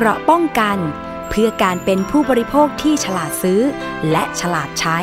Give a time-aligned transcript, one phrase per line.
[0.00, 0.78] เกราะป้องกัน
[1.28, 3.60] เพื่อการเป็นผู้บริโภคที่ฉลาดซื้อ
[4.10, 4.98] และฉลาดใช้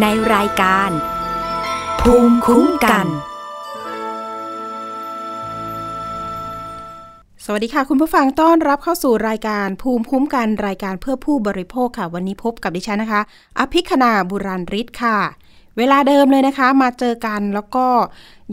[0.00, 0.90] ในรายการ
[2.00, 3.06] ภูมิคุ้มกัน
[7.44, 13.22] สวัสดีค่ะ คุณผู้ฟังต้อนรับเข้าสู่รายการภูมิคุ้มกันรายการเพื่อผู้บริโภคค่ะ วันนี้พบกับดิฉันนะคะ
[13.58, 15.18] อภิคณาบุราริศค่ะ
[15.78, 17.86] เวลาเดิมเลยนะคะ มาเจอกันแล้วก็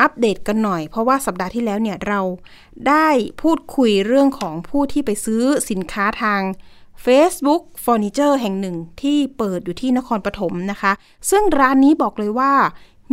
[0.00, 2.20] อัปเดตกันหน่อย เพราะว่าสัปดาห์ที่แล้วเนี่ยเรา
[2.88, 3.08] ได้
[3.42, 6.42] พูดคุยเรื่องของผู้ที่ไปซื้อสินค้าทาง
[7.04, 10.92] Facebook เฟอร์นิเจอร์แห่งหนึ่งที่เปิดอยู่ที่นครปฐมนะคะ
[11.30, 12.52] ซึ่งร้านนี้บอกเลยว่า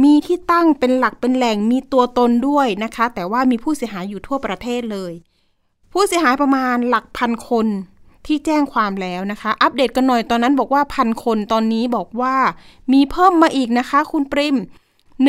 [0.04, 5.14] มีที่ตั้งเป็นหลักเป็นแหล่งมีตัวตนด้วยนะคะ แต่ว่ามีผู้เสียหายอยู่ทั่วประเทศเลย
[5.92, 7.68] ผู้เสียหายประมาณหลักพันคน
[8.26, 12.36] ที่แจ้งความแล้วนะคะ อัปเดตกันหน่อยตอนนั้นบอกว่าพันคนตอนนี้บอกว่า
[12.94, 14.58] มีเพิ่มมาอีกนะคะ คุณปริม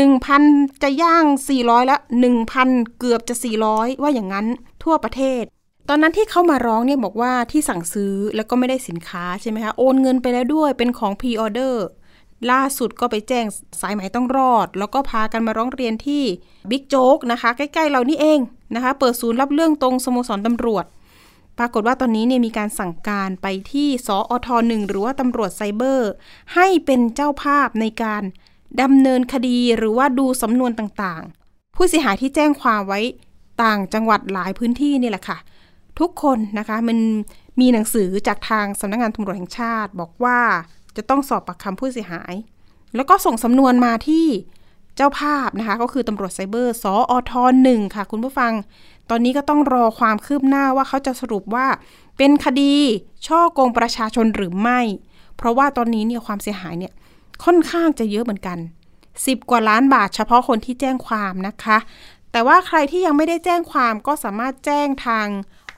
[0.05, 1.25] 1,000 จะย่าง
[1.57, 2.01] 400แล้ว
[2.49, 3.35] 1,000 เกือบจะ
[3.69, 4.47] 400 ว่าอย่างนั้น
[4.83, 5.43] ทั่วประเทศ
[5.89, 11.87] ตอนนั้นที่เขามาร้องเนี่ยบอกว่าที่สั่งซื้อแล้วก็ไม่ได้สินค้าใช่ไหมคะ โอนเงินไปแล้วด้วยเป็นของพรีออเดอร์
[12.51, 13.47] ล่าสุดก็ไปแจ้ง
[13.81, 16.23] สายไหมต้องรอด แล้วก็พากันมาร้องเรียนที่
[16.71, 18.41] บิ๊กโจ๊กนะคะ ใกล้ ๆ เรานี่เอง
[18.75, 20.85] นะคะ เปิดศูนย์รับเรื่องตรงสโมสรตำรวจ
[21.59, 26.11] ปรากฏว่าตอนนี้เนี่ยมีการสั่งการไปที่สอท.หนึ่งหรือว่าตำรวจไซเบอร์
[26.55, 28.23] ให้เป็นเจ้าภาพในการ
[28.83, 33.01] ดำเนินคดีหรือว่าดูสำนวนต่างๆ ผู้เสียหายที่แจ้งความไว้
[33.63, 35.39] ต่างจังหวัดหลายพื้นที่นี่แหละค่ะ
[36.01, 36.99] ทุกคนนะคะมัน
[37.61, 40.41] มีหนังสือจากทางสำนักงงานตำรวจแห่งชาติ บอกว่า
[40.97, 42.35] จะต้องสอบปากคำผู้เสียหาย
[42.97, 44.27] แล้วก็ส่งสำนวนมาที่
[44.97, 47.33] เจ้าภาพนะคะ ก็คือตำรวจไซเบอร์สออท
[47.63, 48.53] หนึ่งค่ะ คุณผู้ฟัง
[49.11, 51.67] ตอนนี้ก็ต้องรอความคืบหน้าว่าเขาจะสรุปว่า
[52.19, 52.75] เป็นคดี
[53.27, 54.81] ช่อโกงประชาชนหรือไม่
[55.37, 56.93] เพราะว่าตอนนี้เนี่ยความเสียหายเนี่ย
[57.45, 58.59] ค่อนข้างจะเยอะเหมือนกัน
[59.05, 61.79] 10 กว่าล้านบาทเฉพาะคนที่แจ้งความนะคะ
[62.33, 65.27] แต่ว่าใครที่ยังไม่ได้แจ้งความก็สามารถแจ้งทาง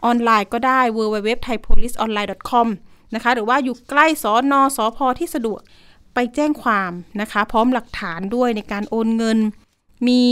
[0.04, 2.68] ออนไลน์ก็ได้ www.thaipoliceonline.com
[3.14, 5.60] นะคะ หรือว่าอยู่ใกล้สอนอสอพอที่สะดวก
[6.14, 9.38] ไปแจ้งความนะคะ พร้อมหลักฐานด้วยในการโอนเงิน
[10.08, 10.22] มี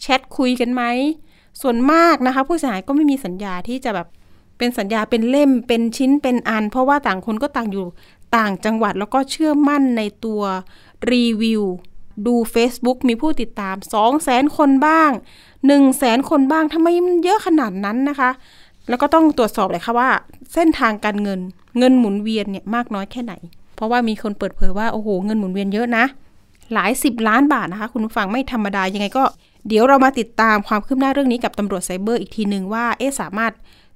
[0.00, 0.82] แชทคุยกันไหม
[1.60, 4.08] ส่วนมากนะคะ ผู้เสียหายก็ไม่มีสัญญาที่จะแบบ
[4.58, 7.86] เป็นสัญญาเป็นเล่มเป็นชิ้นเป็นอัน เพราะว่าต่างคนก็ต่างอยู่
[8.36, 10.42] ต่างจังหวัดแล้วก็เชื่อมั่นในตัว
[11.10, 11.62] รีวิว
[12.26, 15.10] ดู Facebook มีผู้ติดตาม 2 0 0แสนคนบ้าง
[15.42, 18.30] 1 0 0 0 0แสนคนบ้างทำไมมันเยอะขนาดนั้นนะคะ
[18.88, 20.10] แล้วก็ต้องตรวจสอบเลยค่ะว่า
[20.54, 21.40] เส้นทางการเงิน
[21.78, 23.34] เงินหมุนเวียนเนี่ยมากน้อยแค่ไหน
[23.76, 26.04] เพราะว่ามีคนเปิดเผยว่าโอ้โหเงินหมุนเวียนเยอะนะ
[26.74, 29.24] หลายสิบล้านบาทนะคะ คุณฟังไม่ธรรมดายังไงก็
[29.68, 33.52] เดี๋ยวเรามาติดตามความคืบหน้าเรื่องนี้กับตำรวจไซเบอร์อีกทีหนึ่งว่าเอ๊สามารถ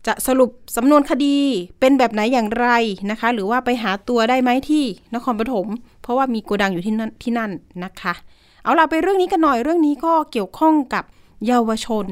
[0.06, 1.36] จะสรุปสำนวนคดี
[1.80, 2.68] เป็นแบบไหนอย่างไร
[3.10, 5.66] นะคะ หรือว่าไปหาตัวได้ไหมที่นครปฐม
[6.02, 7.50] เพราะว่ามีโกดังอยู่ที่นั่นที่นั่น
[7.84, 8.14] นะคะ
[8.62, 11.04] เอาล่ะไปเรื่องนี้กันหน่อยเรื่องนี้ก็เกี่ยวข้องกับ
[11.46, 12.06] เยาวชน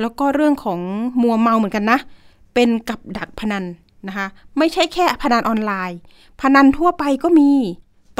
[0.00, 0.80] แล้วก็เรื่องของ
[1.22, 1.98] มัวเมาเหมือนกันนะ
[2.54, 3.64] เป็นกับดักพนัน
[4.08, 4.26] นะคะ
[4.58, 5.98] ไม่ใช่แค่พนันออนไลน์
[6.40, 7.50] พนันทั่วไปก็มี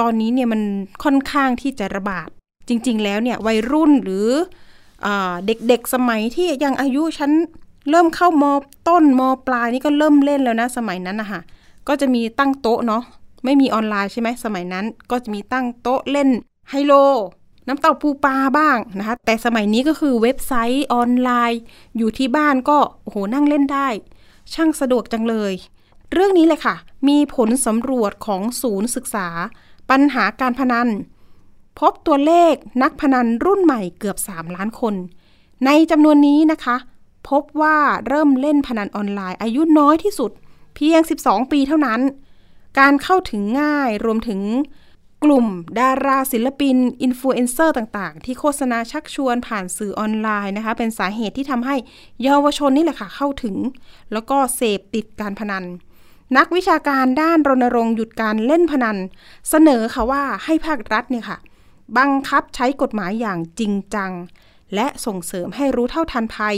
[0.00, 0.60] ตอนนี้เนี่ยมัน
[1.04, 2.28] ค่อนข้างที่จะระบาด
[2.68, 4.26] จริง ๆ แล้วเนี่ยวัยรุ่นหรือ
[5.06, 5.08] อ
[5.46, 7.32] เด็กๆสมัยที่ยังอายุชั้น
[7.90, 8.52] เริ่มเข้ามอ
[8.88, 11.40] ต้นมอปลายนี่ก็เริ่มเล่นแล้วนะ สมัยนั้นนะคะ
[11.88, 13.02] ก็จะมีตั้งโต๊ะเนาะ
[13.44, 16.28] ไม่มีออนไลน์ใช่ไหมสมัยนั้น ก็จะมีตั้งโต๊ะเล่น
[16.70, 16.92] ไฮโล
[17.68, 21.60] น้ำเต้าปูปลาบ้างนะคะ แต่สมัยนี้ก็คือเว็บไซต์ออนไลน์
[21.96, 23.88] อยู่ที่บ้านก็โอ้โหนั่งเล่นได้
[24.54, 25.52] ช่างสะดวกจังเลย
[26.12, 26.74] เรื่องนี้เลยค่ะ
[27.08, 29.28] มีผลสำรวจของศูนย์ศึกษา
[29.90, 30.88] ปัญหาการพนัน
[31.78, 34.94] พบตัวเลขนักพนันรุ่นใหม่เกือบ 3 ล้านคน
[35.66, 36.76] ในจำนวนนี้นะคะ
[37.28, 37.76] พบว่า
[38.08, 40.30] เริ่มเล่นพนันออนไลน์อายุน้อยที่สุด
[40.74, 42.00] เพียง 12 ปีเท่านั้น
[42.78, 44.40] การเข้าถึงง่ายรวมถึง
[45.24, 45.46] กลุ่ม
[45.80, 51.76] ดาราศิลปิน อินฟลูเอนเซอร์ต่างๆ ที่โฆษณาชักชวนผ่านสื่อออนไลน์นะคะ เป็นสาเหตุที่ทำให้
[52.22, 53.56] เยาวชนนี่แหละค่ะ เข้าถึง
[54.12, 55.64] แล้วก็เสพติดการพนัน
[56.36, 58.96] นักวิชาการด้านรณรงค์หยุดการเล่นพนัน
[59.50, 61.38] เสนอค่ะว่าให้ภาครัฐเนี่ยค่ะ
[61.98, 64.12] บังคับใช้กฎหมายอย่างจริงจัง
[64.74, 66.56] และส่งเสริมให้รู้เท่าทันภัย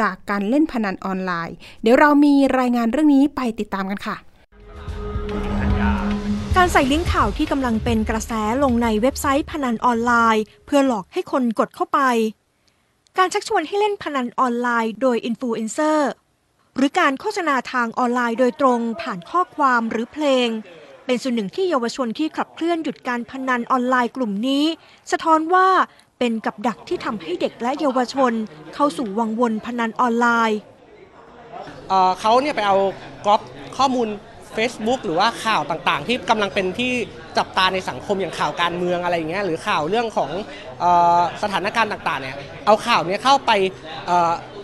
[0.00, 4.16] จากการเล่นพนันออนไลน์ เดี๋ยวเรามีรายงานเรื่องนี้ไปติดตามกันค่ะ
[6.64, 8.32] การใส่ลิงก์ข่าวที่กำลังเป็นกระแส
[8.62, 12.00] ลงในเว็บไซต์พนันออนไลน์ เพื่อหลอกให้คนกดเข้าไป
[13.18, 16.10] การชักชวนให้เล่นพนันออนไลน์โดยอินฟลูเอนเซอร์
[16.76, 20.48] หรือการโฆษณาทางออนไลน์โดยตรงผ่านข้อความหรือเพลง
[21.06, 24.64] เป็นส่วนหนึ่งที่เยาวชนที่ขับเคลื่อนหยุดการพนันออนไลน์กลุ่มนี้
[25.12, 25.68] สะท้อนว่า
[26.18, 28.32] เป็นกับดักที่ทำให้เด็กและเยาวชน
[28.74, 30.58] เข้าสู่วังวนพนันออนไลน์
[32.20, 32.76] เขาเนี่ยไปเอา
[33.26, 33.40] ก๊อป
[33.78, 34.08] ข้อมูล
[34.56, 36.92] Facebook หรือว่าข่าวต่างๆ ที่กำลังเป็นที่
[37.38, 40.30] จับตาในสังคมอย่างข่าวการเมืองอะไรอย่างเงี้ยหรือข่าวเรื่องของ
[40.80, 40.84] เอ
[41.18, 43.50] อสถานการณ์ต่างๆเนี่ยเอาข่าวเนี้ยเข้าไป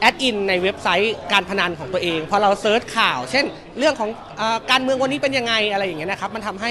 [0.01, 3.45] add in ในเว็บไซต์การพนันของตัวเอง พอเรา search ข่าว เช่น
[3.79, 4.11] เรื่องของ
[4.41, 6.71] อการเมืองวันนี้เป็นยังไงอะไรอย่างเงี้ยนะครับ มันทำให้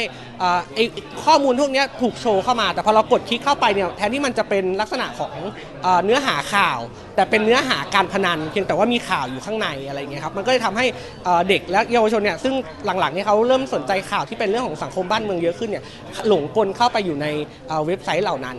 [1.25, 5.33] ข้อมูลพวกนี้ถูกโชว์เข้ามา แต่พอเรากดคลิกเข้าไปเนี่ยแทนที่มันจะเป็นลักษณะของ
[5.83, 6.79] เอ่อเนื้อหาข่าว
[7.15, 10.85] แต่เป็นเนื้อหาการพนัน เพียงแต่ว่ามีข่าวอยู่ข้างในอะไรอย่างเงี้ยครับ มันก็เลยทำให้
[11.49, 12.53] เด็กและเยาวชนเนี่ยซึ่ง
[12.85, 15.83] หลังๆเนี่ยเขาเริ่มสนใจข่าวที่เป็นเรื่องของสังคมบ้านเมืองเยอะขึ้นเนี่ย
[16.27, 17.27] หลงกลเข้าไปอยู่ใน
[17.85, 18.57] เว็บไซต์เหล่านั้น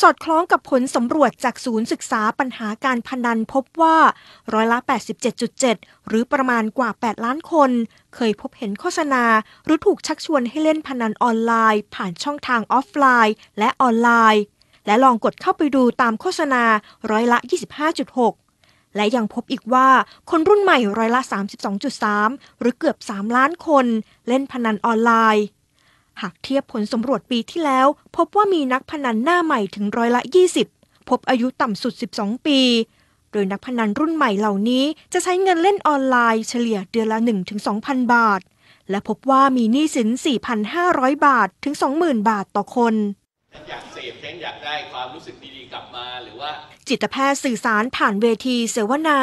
[0.00, 3.96] สอดคล้องกับผลสำรวจจากศูนย์ศึกษาปัญหาการพนันพบว่า
[4.54, 4.78] ร้อยละ
[5.42, 7.70] 87.7 หรือประมาณกว่า 8 ล้านคน
[8.14, 9.24] เคยพบเห็นโฆษณา
[9.64, 14.42] หรือถูกชักชวนให้เล่นพนันออนไลน์ ผ่านช่องทางออฟไลน์ และออนไลน์
[14.86, 16.64] และลองกดเข้าไปดูตามโฆษณา
[17.10, 17.38] ร้อยละ
[18.16, 19.88] 25.6 และยังพบอีกว่า
[20.30, 21.20] คนรุ่นใหม่ร้อยละ
[21.90, 23.86] 32.3 หรือเกือบ 3 ล้านคน
[24.28, 25.44] เล่นพนันออนไลน์
[26.20, 27.86] หากเทียบผลสำรวจปีที่แล้ว
[28.16, 30.22] พบว่ามีนักพนันหน้าใหม่ถึงร้อยละ
[30.66, 32.60] 20 พบอายุต่ำสุด 12 ปี
[33.32, 37.18] โดยนักพนันรุ่นใหม่เหล่านี้จะใช้เงินเล่นออนไลน์เฉลี่ยเดือนละ
[37.66, 38.40] 1-2,000 บาท
[38.90, 40.08] และพบว่ามีหนี้สิน
[40.66, 42.94] 4,500 บาทถึง 20,000 บาทต่อคน
[43.68, 46.50] อยากเสพฉันอยากได้ความรู้สึกดีๆกลับมาหรือว่า
[46.88, 49.20] จิตแพทย์สื่อสารผ่านเวทีเสวนา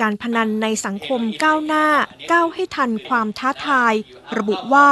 [0.00, 1.86] การพนันในสังคมก้าวหน้า
[2.30, 3.94] ก้าวให้ทันความท้าทาย
[4.36, 4.88] ระบุว่า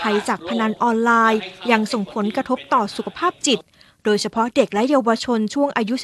[0.00, 1.40] ภัยจากพนันออนไลน์
[1.70, 3.60] ยังส่งผลกระทบต่อสุขภาพจิต
[4.04, 5.94] โดยเฉพาะเด็กและเยาวชนช่วงอายุ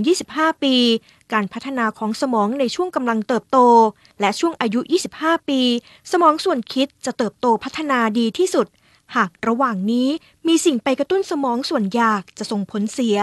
[0.00, 0.76] 12-25 ปี
[1.32, 3.58] การพัฒนาของสมองในช่วงกำลังเติบโต
[4.20, 4.80] และช่วงอายุ
[5.14, 5.60] 25 ปี
[6.12, 8.66] สมองส่วนคิดจะเติบโตพัฒนาดีที่สุด
[9.14, 10.08] หากระหว่างนี้
[10.46, 13.18] มีสิ่งไปกระตุ้นสมองส่วนอยากจะส่งผลเสีย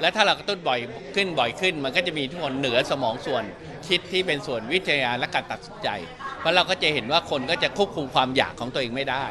[0.00, 0.80] และถ้าเรากระตุ้นบ่อย
[1.14, 3.44] ขึ้นบ่อยขึ้น มันก็จะมีทุกคนเหนือสมองส่วน
[3.88, 5.88] คิดที่เป็นส่วนวิจาและการตัดสินใจ
[6.40, 9.24] เพราะเราก็จะเห็นว่าคนก็จะควบคุมความอยากของตัวเองไม่ได้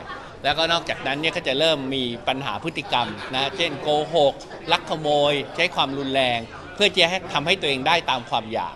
[0.43, 4.33] แล้วก็นอกจากนั้นเนี่ยก็จะเริ่มมีปัญหาพฤติกรรมนะเช่นโกหก
[4.71, 6.39] ลักขโมย ใช้ความรุนแรง
[6.75, 8.75] เพื่อจะให้ทำให้ตัวเองได้ตามความอยาก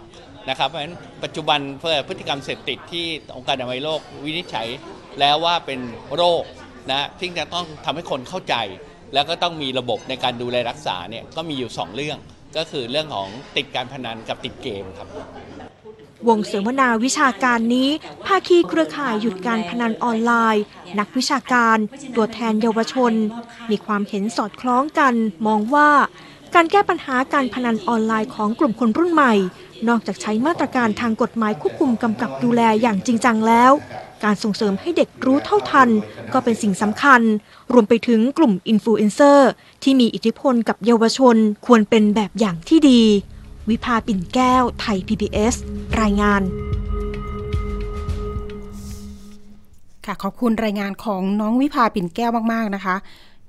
[0.50, 3.06] นะครับเพราะฉะนั้นปัจจุบันเพื่อพฤติกรรมเสพติดที่
[3.38, 4.68] องค์การอนามัยโลกวินิจฉัย
[5.20, 5.80] แล้วว่าเป็น
[6.16, 6.44] โรค
[6.92, 8.56] นะที่จะต้องทำให้คนเข้าใจ
[9.14, 12.18] แล้วก็ต้องมีระบบในการดูแลรักษาเนี่ยก็มีอยู่ 2 เรื่อง
[12.58, 15.08] ก็คือเรื่องของติดการพนันกับติดเกมครับ
[16.28, 17.90] วงเสวนาวิชาการนี้
[18.26, 20.64] ภาคีเครือข่ายหยุดการพนันออนไลน์
[21.00, 21.78] นักวิชาการ
[22.16, 23.14] ตัวแทนเยาวชน
[23.70, 25.14] มีความเห็นสอดคล้องกัน
[25.48, 25.90] มองว่า
[26.56, 29.34] การแก้ปัญหาการพนันออนไลน์ของกลุ่มคนรุ่นใหม่
[29.88, 33.72] นอกจากใช้มาตรการทางกฎหมายควบคุมกำกับดูแลอย่างจริงจังแล้ว
[34.24, 35.90] การส่งเสริมให้เด็กรู้เท่าทัน
[36.34, 37.22] ก็เป็นสิ่งสำคัญ
[37.74, 39.50] รวมไปถึงกลุ่มอินฟลูเอนเซอร์
[39.84, 41.36] ที่มีอิทธิพลกับเยาวชน
[41.66, 43.02] ควรเป็นแบบอย่างที่ดี
[43.70, 45.56] วิภาปิ่นแก้วไทย PBS
[46.02, 46.42] รายงาน
[50.06, 52.96] ค่ะขอบคุณรายงานของน้องวิภาปิ่นแก้วมาก ๆ นะคะ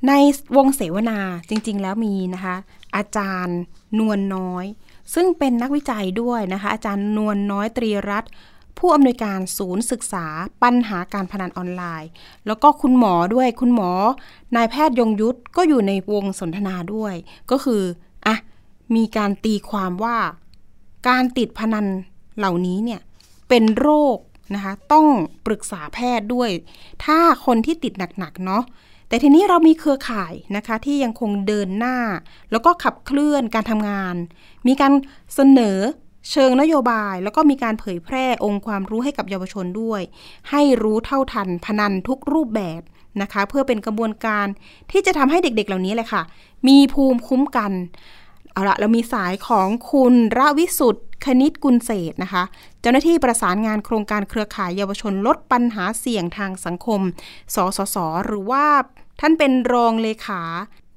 [0.08, 0.12] ใน
[0.56, 2.56] วงเสวนาจริง ๆ แล้วมีนะคะ
[2.96, 3.58] อาจารย์
[3.98, 4.64] นวลน้อย
[5.14, 8.30] ซึ่งเป็นนักวิจัยด้วยนะคะ อาจารย์นวลน้อยตรีรัตน์
[8.78, 10.26] ผู้อำนวยการศูนย์ศึกษา
[10.62, 12.11] ปัญหาการพนันออนไลน์
[12.47, 13.90] แล้วก็คุณหมอด้วยคุณหมอ
[14.56, 17.14] นายแพทย์ยงยุทธก็อยู่ในวงสนทนาด้วย
[17.50, 17.82] ก็คือ
[18.26, 18.37] อะ
[18.94, 20.16] มีการตีความว่า
[21.08, 21.87] การติดพนัน
[22.38, 23.00] เหล่านี้เนี่ย
[23.49, 24.18] เป็นโรค
[24.54, 25.06] นะคะต้อง
[25.47, 26.50] ปรึกษาแพทย์ด้วย
[27.04, 28.62] ถ้าคนที่ติดหนักๆเนาะ
[29.08, 31.97] แต่ทีนี้เรามีเครือข่ายนะคะที่ยังคงเดินหน้า
[32.50, 34.14] แล้วก็ขับเคลื่อนการทำงาน
[34.66, 34.92] มีการ
[35.35, 35.78] เสนอ
[36.30, 40.02] เชิงนโยบาย แล้วก็มีการเผยแพร่องค์ความรู้ให้กับเยาวชนด้วย
[40.50, 42.80] ให้รู้เท่าทันพนันทุกรูปแบบ
[43.23, 44.47] นะคะ เพื่อเป็นกระบวนการ
[44.90, 46.23] ที่จะทำให้เด็กๆเหล่านี้เลยค่ะ
[46.68, 47.73] มีภูมิคุ้มกัน
[48.52, 52.42] เอาละเรามีสายของคุณระวิสุทธ์คณิตกุลเศษนะคะ
[52.80, 57.00] เจ้าหน้าที่ประสานงานโครงการเครือข่ายเยาวชนลดปัญหาเสี่ยงทางสังคม
[57.54, 58.64] สสส หรือว่า
[59.20, 60.42] ท่านเป็นรองเลขา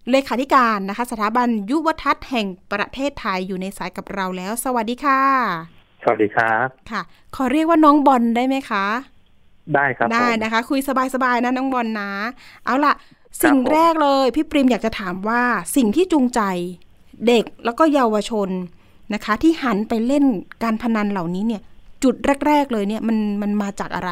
[0.09, 5.21] เลขาธิการนะคะ สถาบันยุวทัศน์แห่งประเทศไทยอยู่ในสายกับเราแล้ว สวัสดีค่ะ
[6.03, 7.01] สวัสดีครับ ค่ะ
[7.35, 8.85] ขอเรียกว่าน้องบอลได้ไหมคะ
[9.75, 10.79] ได้ครับ ได้ผมนะคะ คุย
[11.13, 12.11] สบายๆนะน้องบอลนะ
[12.65, 12.93] เอาล่ะ
[13.43, 15.41] สิ่งผมแรกเลยพี่ปริมอยากจะถามว่า
[15.75, 16.41] สิ่งที่จูงใจ
[17.27, 18.49] เด็กแล้วก็เยาวชน
[19.13, 20.25] นะคะ ที่หันไปเล่น
[20.63, 21.61] การพนันเหล่านี้เนี่ย
[22.03, 22.15] จุด
[22.47, 24.11] แรก ๆ เลยเนี่ยมันมันมาจากอะไร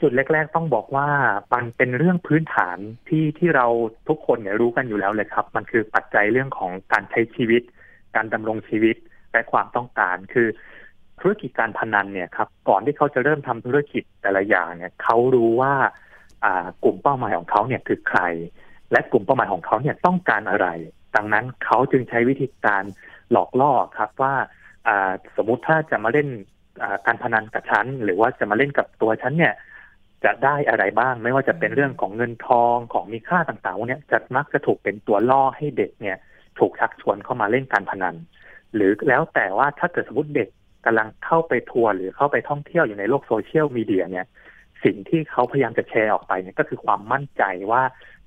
[0.00, 1.08] จุดแรก ๆ ต้องบอกว่า
[1.54, 2.78] มันเป็นเรื่องพื้นฐาน
[3.08, 3.66] ที่ที่เรา
[4.08, 7.62] ทุกคนเนี่ยรู้กันอยู่แล้วเลยครับ มันคือปัจจัยเรื่องของการใช้ชีวิต
[8.16, 8.96] การดำรงชีวิต
[9.32, 10.48] และความต้องการคือ
[11.20, 15.74] ธุรกิจการพนันเนี่ยครับก่อนที่เขาจะเริ่มทำธุรกิจแต่ละอย่างเนี่ยเขารู้ว่า
[16.44, 18.20] อ่า กลุ่มเป้าหมายของเขาเนี่ยคือใคร
[18.92, 20.68] และกลุ่มเป้าหมายของเขาเนี่ยต้องการอะไร
[21.16, 22.82] ดังนั้นเขาจึงใช้วิธีการ
[23.30, 24.34] หลอกล่อครับว่า
[24.86, 26.28] อ่าสมมุติถ้าจะมาเล่น
[27.06, 29.54] การพนันกับฉันหรือว่าจะมาเล่นกับตัวฉันเนี่ย
[30.24, 36.16] จะได้อะไรบ้าง ไม่ว่าจะเป็นเรื่องของเงินทองของมีค่าต่างๆพวกเนี้ยจะมักจะถูกเป็นตัวล่อให้เด็กเนี่ย
[36.58, 38.14] ถูกชักชวนเข้ามาเล่นการพนัน
[38.74, 40.48] หรือแล้วแต่ว่าถ้าเกิดสมมติเด็ก
[40.86, 44.26] กำลังเข้าไปทัวร์หรือเข้าไปท่องเที่ยวอยู่ในโลกโซเชียลมีเดียเนี่ย
[44.84, 47.82] สิ่งที่เขาพยายามจะแชร์ออกไปเนี่ยก็คือความมั่นใจว่า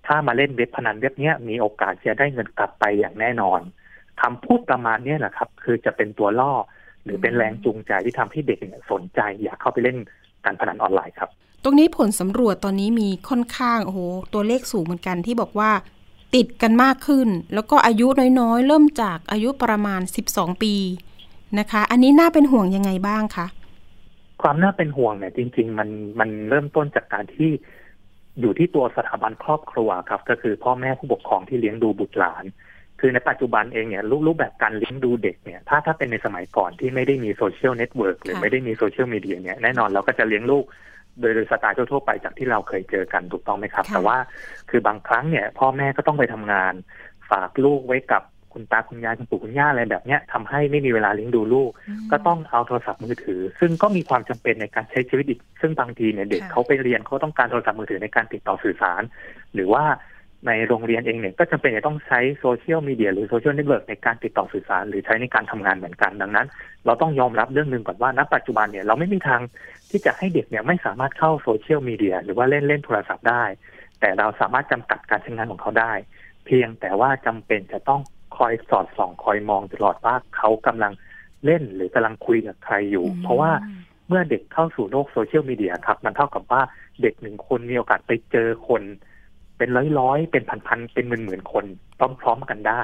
[0.07, 3.61] ถ้ามาเล่นเว็บพนันเว็บเนี้ยมีโอกาสจะได้เงินกลับไปอย่างแน่นอน
[4.21, 6.53] คำพูดประมาณนี้แหละครับ คือจะเป็นตัวล่อ
[7.03, 9.97] หรือเป็นแรงจูงใจที่ทำให้เด็กเนี่ยสนใจอยากเข้าไปเล่น
[10.45, 11.29] การพนันออนไลน์ครับ
[11.63, 13.99] ตรงนี้ผลสำรวจตอนนี้มีค่อนข้างโอ้โห
[14.33, 15.71] ตัวเลขสูงเหมือนกันที่บอกว่า
[16.35, 18.07] ติดกันมากขึ้น แล้วก็อายุ
[18.39, 20.75] น้อยๆ เริ่มจากอายุประมาณ 12 ปี
[21.59, 23.47] นะคะ อันนี้น่าเป็นห่วงยังไงบ้างคะ
[24.41, 27.49] ความน่าเป็นห่วงเนี่ยจริง ๆ มันมันเริ่มต้นจากการที่
[28.39, 32.43] อยู่ที่ตัวสถาบันครอบครัวครับ ก็คือพ่อแม่ผู้ปกครองที่เลี้ยงดูบุตรหลาน
[33.01, 40.65] คือในปัจจุบันเองเนี่ยรูปรูปแบบการเลี้ยงดูเด็กเนี่ยถ้าถ้าเป็นในสมัยก่อนที่ไม่ได้มีโซเชียลเน็ตเวิร์กหรือค่ะไม่ได้มีโซเชียลมีเดียเนี่ยแน่นอนเราก็จะเลี้ยงลูก
[41.19, 44.17] โดยโดยสไตล์ทั่วๆไปจากที่เราเคยเจอกันถูกต้องไหมครับค่ะแต่ว่า
[44.69, 46.73] คือบางครั้งเนี่ย พ่อแม่ก็ต้องไปทำงาน
[47.29, 51.71] ฝากลูกไว้กับคุณตาคุณยายคุณปู่คุณย่าอะไรแบบเนี้ยทำให้ไม่มีเวลาเลี้ยงดูลูก
[52.11, 59.01] ก็ต้องเอาโทรศัพท์มือถือ ซึ่งก็มีความจำเป็นในการใช้ชีวิตอีก ซึ่งบางทีเนี่ยเด็กค่ะเขาไปเรียนเขาต้องการโทรศัพท์มือถือในการติดต่อสื่อสาร
[59.53, 59.83] หรือว่า
[60.47, 66.47] ในโรงเรียนเองเนี่ยก็จำเป็นจะต้องใช้โซเชียลมีเดียหรือโซเชียลเน็ตเวิร์กในการติดต่อสื่อสาร หรือใช้ในการทำงานเหมือนกันดังนั้น
[66.85, 69.41] เราต้องยอมรับเรื่องหนึ่งก่อนว่าณปัจจุบันเนี่ยเราไม่มีทาง
[69.89, 73.43] ที่จะให้เด็กเนี่ยไม่สามารถเข้าโซเชียลมีเดียหรือว่าเล่นเล่นโทรศัพท์ได้
[73.99, 75.93] แต่เราสามารถจำกัดการใช้งานของเขาได้
[76.45, 78.01] เพียงแต่ว่าจำเป็นจะต้อง
[78.37, 80.93] คอยสอดส่องคอยมองตลอดว่าเขากำลัง
[81.45, 83.51] เล่นหรือกำลังคุยกับใครอยู่ เพราะว่า
[84.07, 86.61] เมื่อเด็กเข้าสู่โลกโซเชียลมีเดียครับ มันเท่ากับว่า
[87.01, 88.81] เด็กหนึ่งคนมีโอกาสไปเจอคน
[89.61, 91.65] เป็นร้อยๆ เป็นพันๆ เป็นหมื่นๆ คน
[92.21, 92.81] พร้อมๆกันได้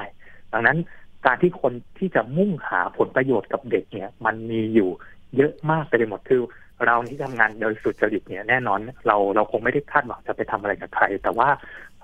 [0.52, 0.78] ดังนั้น
[1.26, 4.90] การที่คนที่จะมุ่งหาผลประโยชน์กับเด็กเนี่ย มันมีอยู่
[5.36, 6.42] เยอะมากไปหมดคือ
[6.86, 11.48] เราที่ทำงานโดยสุจริตเนี่ยแน่นอน เราเราคงไม่ได้คาดหวังจะไปทำอะไรกับใคร แต่ว่า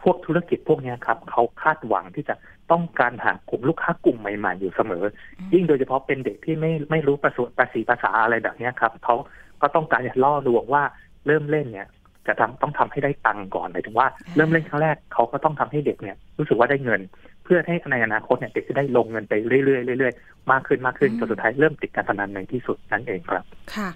[0.03, 2.35] พวกธุรกิจพวกเนี้ยครับเขาคาดหวังที่จะ
[2.71, 5.05] ต้องการหากลุ่มลูกค้ากลุ่มใหม่ๆ อยู่เสมอ
[5.53, 9.17] ยิ่งโดยเฉพาะเป็นเด็กที่ไม่ไม่รู้ประสภาษีภาษาอะไรแบบเนี้ยครับเขา
[9.63, 10.83] ก็ต้องการจะล่อลวงว่า
[11.27, 11.89] เริ่มเล่นเนี่ย
[12.27, 17.01] จะทำต้องทำให้ได้ตังค์ก่อนหมายถึงว่าเริ่มเล่นครั้งแรกเขาก็ต้องทำให้เด็กเนี่ยรู้สึกว่าได้เงิน
[17.45, 19.33] เพื่อให้ในอนาคตเนี่ยเด็กจะได้ลงเงินไป
[19.65, 23.89] เรื่อยๆเรื่อยๆมากขึ้นมากขึ้นจนสุดท้ายเริ่มติดการพนันในที่สุดนั่นเองครับ ค่ะ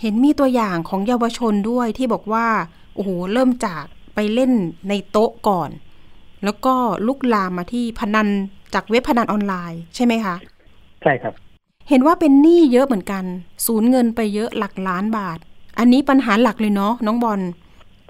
[0.00, 2.46] เห็นมีตัวอย่างของเยาวชนด้วยที่บอกว่า
[2.94, 4.52] โอ้โหเริ่มจากไปเล่น
[4.88, 5.70] ในโต๊ะก่อน
[6.44, 6.74] แล้วก็
[7.06, 8.28] ลุกลามมาที่พนัน
[8.74, 10.36] จากเว็บพนันออนไลน์ใช่ไหมคะ
[11.02, 11.34] ใช่ครับ
[11.88, 13.24] เห็นว่าเป็นหนี้เยอะเหมือนกัน
[13.66, 15.38] สูญเงินไปเยอะหลักล้านบาท
[15.78, 17.40] อันนี้ปัญหาหลักเลยเนาะน้องบอล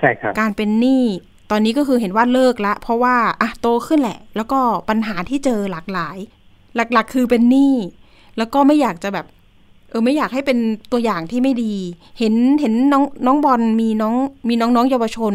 [0.01, 1.05] ใช่ครับ การเป็นหนี้
[1.51, 6.17] ตอนนี้ก็คือเห็นว่าเลิกละ เพราะว่าอะโตขึ้นแหละ แล้วก็ปัญหาที่เจอหลากหลาย
[6.77, 7.75] หลักๆ คือเป็นหนี้
[8.39, 9.27] แล้วก็ไม่อยากจะแบบ
[9.91, 10.59] เออไม่อยากให้เป็น
[10.93, 11.75] ตัวอย่างที่ไม่ดี
[12.19, 14.15] เห็นเห็นน้องน้องบอลมีน้อง
[14.49, 15.35] มีน้องๆเยาวชน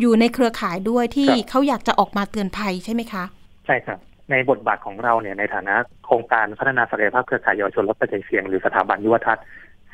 [0.00, 3.24] อยู่ในเครือข่ายด้วยที่ครับเขาอยากจะออกมาเตือนภัยใช่ไหมคะ
[3.66, 3.98] ใช่ครับ
[4.30, 5.74] ในบทบาทของเราเนี่ยในฐานะ
[6.06, 9.44] โครงการพัฒนาศักยภาพเครือข่ายเยาวชนลดปัจจัยเสี่ยงหรือสถาบันยุวทัศน์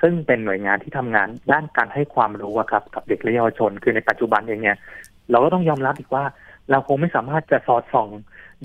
[0.00, 4.76] ซึ่งเป็นหน่วยงานที่ทำงานด้านการให้ความรู้ครับกับเด็กและเยาวชน คือในปัจจุบันเองเนี่ย
[5.30, 6.24] เราก็ต้องยอมรับอีกว่า
[6.70, 8.08] เราคงไม่สามารถจะสอดส่อง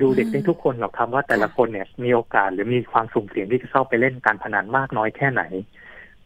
[0.01, 5.44] ดูเด็กได้ทุกคนหรอกครับว่าแต่ละคนเนี่ยมีโอกาสหรือมีความสุ่มเสี่ยงที่จะเข้าไปเล่นการพนันมากน้อยแค่ไหน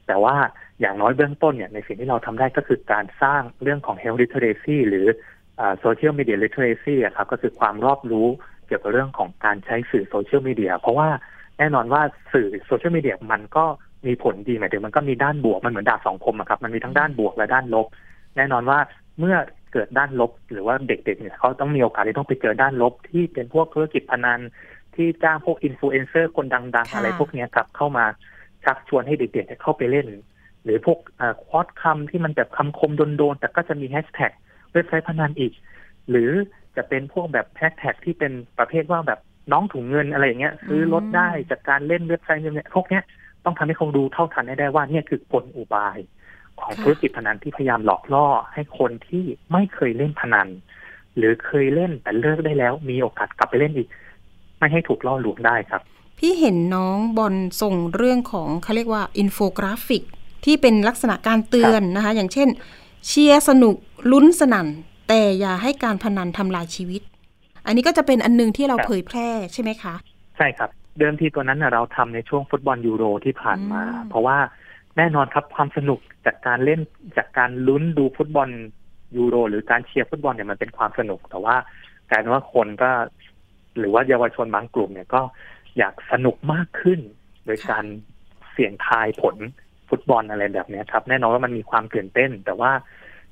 [0.08, 0.36] แต่ว่า
[0.80, 5.08] อย่างน้อยเบื้องต้นเนี่ยในสิ่งที่เราทำได้ก็คือการสร้างเรื่องของ health literacy หรือ
[5.80, 8.28] social media literacy อะครับก็คือความรอบรู้
[8.68, 11.10] เกี่ยวกับเรื่องของการใช้สื่อโซเชียลมีเดียเพราะว่า
[11.58, 12.02] แน่นอนว่า
[12.34, 13.66] สื่อโซเชียลมีเดียมันก็
[14.08, 17.88] มีผลดีหมายถึงมันก็มีด้านบวกมันเหมือนดาบสองคมอะครับมันมีทั้งด้านบวกและด้านลบ
[18.38, 18.80] แน่นอนว่า
[19.20, 19.36] เมื่อ
[19.74, 24.40] เกิดด้านลบ หรือว่าเด็กๆเนี่ยเขาต้องมีโอกาสที่ต้องไปเจอด้านลบ ที่เป็นพวกธุรกิจพนัน
[24.96, 28.06] ที่จ้างพวกอินฟลูเอนเซอร์คนดังๆค่ะอะไรพวกเนี้ยครับเข้ามา
[28.64, 30.08] ชักชวนให้เด็กๆเนี่ยเข้าไปเล่น
[30.64, 31.00] หรือพวก
[31.46, 34.32] ควอดคำที่มันแบบคำคมโดนๆแต่ก็จะมีแฮชแท็ก
[34.74, 35.54] เว็บไซต์พนันอีก
[36.10, 36.32] หรือ
[36.76, 39.20] จะเป็นพวกแบบแฮชแท็กที่เป็นประเภทว่าแบบ
[39.52, 43.04] น้องถุงเงินอะไรอย่างเงี้ยซื้อลดได้จากการเล่นเว็บไซต์เนี่ยพวกเนี้ย
[43.46, 45.98] ต้องทำให้เขาดูเท่าทันให้ได้ว่าเนี่ยคือกลอุบาย
[46.60, 50.48] ของค่ะธุรกิจพนันที่พยายามหลอกล่อให้คนที่ไม่เคยเล่นพนัน
[51.18, 53.88] หรือเคยเล่นแต่เลิกได้แล้วมีโอกาสกลับไปเล่นอีก
[54.58, 55.82] ไม่ให้ถูกล่อลวงได้ครับ
[56.20, 60.04] พี่เห็นน้องบอลส่งเรื่องของเขาเรียกว่าอินโฟกราฟิก
[60.46, 62.50] ที่เป็นลักษณะการเตือนนะคะ อย่างเช่น
[63.08, 63.76] เชียร์สนุก
[64.12, 64.68] ลุ้นสนั่น
[65.08, 67.02] แต่อย่าให้การพนันทำลายชีวิต
[67.66, 69.96] อันนี้ก็จะเป็นอันหนึ่งที่เราครับเผยแพร่ใช่ไหมคะ
[70.38, 70.70] ใช่ครับ
[71.00, 74.38] เดิมทีตัวนั้นนะเราทำในช่วงฟุตบอลยูโรที่ผ่านมาอืมเพราะว่า
[74.98, 76.80] แน่นอนครับความสนุกจากการเล่น
[77.18, 78.50] จากการลุ้นดูฟุตบอล
[79.18, 81.56] ยูโร หรือการเชียร์ฟุตบอลเนี่ยมันเป็นความสนุก แต่ว่า
[82.10, 82.90] กลายเป็นว่าคนก็
[83.80, 85.22] หรือว่าเยาวชนบางกลุ่มเนี่ยก็
[85.78, 87.00] อยากสนุกมากขึ้น
[87.46, 87.86] โดยการ
[88.52, 89.36] เสี่ยงทายผล
[89.90, 92.72] ฟุตบอลอะไรแบบเนี้ยครับ แน่นอนว่ามันมีความตื่นเต้น แต่ว่า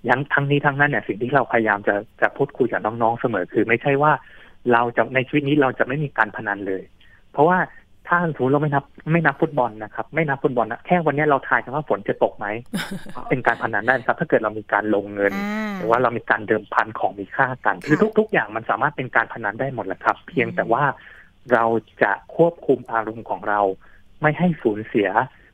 [0.09, 4.11] ยังทั้งนี้ทั้งนั้นเนี่ยสิ่งที่เราพยายามจะจะพูดคุยกับน้องๆเสมอคือ ไม่ใช่ว่า
[4.73, 6.83] เราจะในชีวิตนี้เราจะไม่มีการพนันเลย
[7.31, 7.57] เพราะว่า
[8.07, 12.45] ถ้าสมมติเราไม่นับไม่นับฟุตบอลนะครับ ไม่นับฟุตบอลนะแค่วันนี้เราทายกันว่าฝนจะตกไหม
[13.29, 20.83] เป็นการพนันได้ครับ ถ้าเกิดเรามีการลงเงินอ่าหรือว่าเรามีการเดิมพันของมีค่ากันคือค่ะทุก ๆ อย่างมันสามารถเป็นการพนันได้หมดแหละครับ เพียงแต่ว่า
[21.53, 21.65] เรา
[22.03, 23.59] จะควบคุมอารมณ์ของเรา
[24.21, 25.09] ไม่ให้สูญเสีย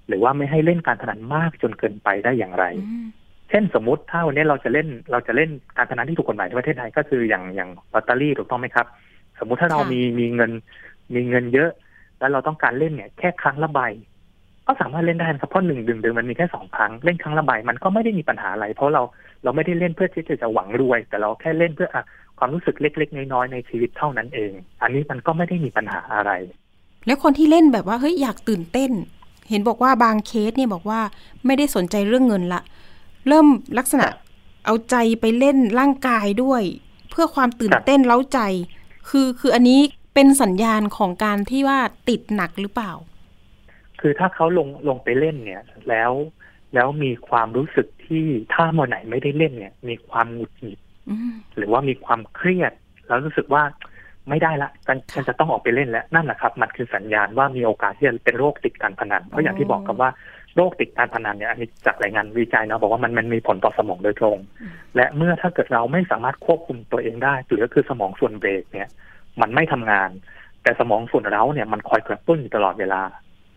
[0.07, 3.07] หรือว่าไม่ให้เล่นการพนันมากจนเกินไปได้อย่างไรอืม
[3.49, 8.87] เช่นสมมติถ้าวันนี้เราจะเล่นเราจะเล่นการพนันที่ถูกกฎหมายในประเทศไทยก็คืออย่างอย่างลอตเตอรี่ถูกต้องไหมครับ
[9.39, 10.51] สมมุติถ้าเราค่ะมีมีเงิน
[11.15, 11.69] มีเงินเยอะ
[12.19, 13.79] แล้วเราต้องการเล่นเนี่ย แค่ครั้งละใบ
[14.67, 19.01] ก็สามารถเล่นได้นะครับเพราะหนึ่งดึงดือนมันมีแค่สองครั้งเล่นครั้งละใบมันก็ไม่ได้มีปัญหาอะไร เพราะเรา
[19.43, 22.03] เราไม่ได้เล่นเพื่อที่จะหวังรวย แต่เราแค่เล่นเพื่ออะ
[22.37, 24.51] ความรู้สึกเล็ก ๆ น้อยๆในชีวิตเท่านั้นเอง
[24.81, 26.31] อันนี้มันก็ไม่ได้มีปัญหาอะไร
[27.05, 28.91] แล้วคนที่เล่นแบบว่าเฮ้ยอยากตื่นเต้น
[29.49, 30.99] เห็นบอกว่าบางเคสเนี่ยบอกว่า
[31.45, 32.61] ไม่ได้สนใจเรื่องเงินละ
[33.27, 34.05] เริ่มลักษณะ
[34.65, 36.63] เอาใจไปเล่นร่างกายด้วย
[37.09, 38.39] เพื่อความตื่นเต้นเล้าใจ
[39.09, 39.79] คือคืออันนี้
[40.13, 41.79] เป็นสัญญาณของการที่ว่า
[42.09, 42.91] ติดหนักหรือเปล่า
[44.01, 46.11] คือถ้าเขาลงลงไปเล่นเนี่ย แล้ว
[46.73, 50.79] แล้วมีความรู้สึกที่ถ้าเมื่อไหนไม่ได้เล่นเนี่ย มีความหงุดหงิด
[51.09, 52.71] อืมหรือว่ามีความเครียด
[53.07, 53.63] แล้วรู้สึกว่า
[54.29, 60.09] ไม่ได้ละฉันฉันจะต้องออกไปเล่นแล้วนั่นแหละครับ มันคือสัญญาณว่ามีโอกาสที่จะเป็นโรคติดการพนันเพราะอย่างที่บอกกับว่า
[60.55, 64.37] โรคติดการพนันเนี่ยอันนี้จากรายงานวิจัยเนาะบอกว่ามันมันมีผลต่อสมองโดยตรง
[64.95, 68.87] และเมื่อถ้าเกิดเราไม่สามารถควบคุมตัวเองได้หรือก็คือสมองส่วนเบรกเนี่ย
[69.41, 70.09] มันไม่ทำงาน
[70.63, 73.01] แต่สมองส่วนเร้าเนี่ยมันคอยกระตุ้นอยู่ตลอดเวลา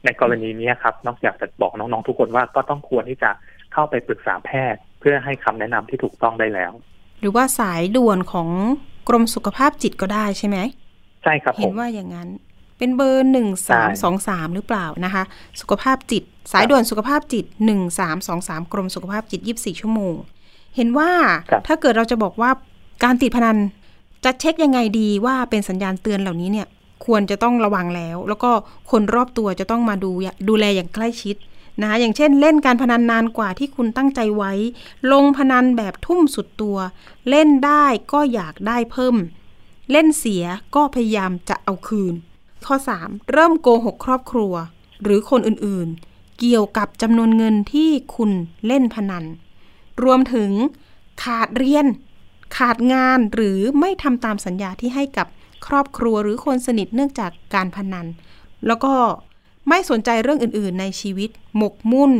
[0.05, 3.31] ในกรณีเนี้ยครับ นอกจากจะบอกน้องๆทุกคนว่าก็ต้องควรที่จะ
[3.73, 6.73] เข้าไปปรึกษาแพทย์ เพื่อให้คำแนะนำที่ถูกต้องได้แล้ว
[7.21, 8.49] หรือว่าสายด่วนของ
[9.09, 10.59] กรมสุขภาพจิตก็ได้ใช่ไหม
[11.23, 12.29] ใช่ครับผเห็นมว่าอย่างนั้น
[12.79, 15.23] เป็นเบอร์หนึ่งสามสองสามหรือเปล่านะคะ
[15.61, 20.15] สุขภาพจิต สายด่วนสุขภาพจิตหนึ่งสามสองสามกรมสุขภาพจิตยี่บสี่ชั่วโมง
[20.77, 21.11] เห็นว่า
[21.51, 22.51] ครับถ้าเกิดเราจะบอกว่า
[23.05, 23.57] การติดพนัน
[24.25, 26.67] จะเช็คยังไงดีว่าเป็นสัญญาณเตือนเหล่านี้เนี่ย
[27.05, 28.51] ควรจะต้องระวังแล้ว แล้วก็
[28.91, 30.11] คนรอบตัวจะต้องมาดู
[30.49, 31.37] ดูแลอย่างใกล้ชิด
[31.81, 34.53] นะคะอย่างเช่น เล่นการพนันนานกว่าที่คุณตั้งใจไว้
[35.13, 36.79] ลงพนันแบบทุ่มสุดตัว
[37.29, 39.17] เล่นได้ก็อยากได้เพิ่ม
[39.91, 42.15] เล่นเสียก็พยายามจะเอาคืน
[42.67, 44.55] ข้อ 3 เริ่มโกหกครอบครัว
[45.03, 48.31] หรือคนอื่นๆ เกี่ยวกับจำนวนเงินที่คุณ
[48.67, 49.25] เล่นพนัน
[50.03, 50.51] รวมถึง
[51.23, 51.87] ขาดเรียน
[52.57, 55.27] ขาดงานหรือไม่ทำตามสัญญาที่ให้กับ
[55.67, 58.07] ครอบครัวหรือคนสนิทเนื่องจากการพนัน
[58.67, 58.93] แล้วก็
[59.69, 62.13] ไม่สนใจเรื่องอื่น ๆ ในชีวิตหมกมุ่น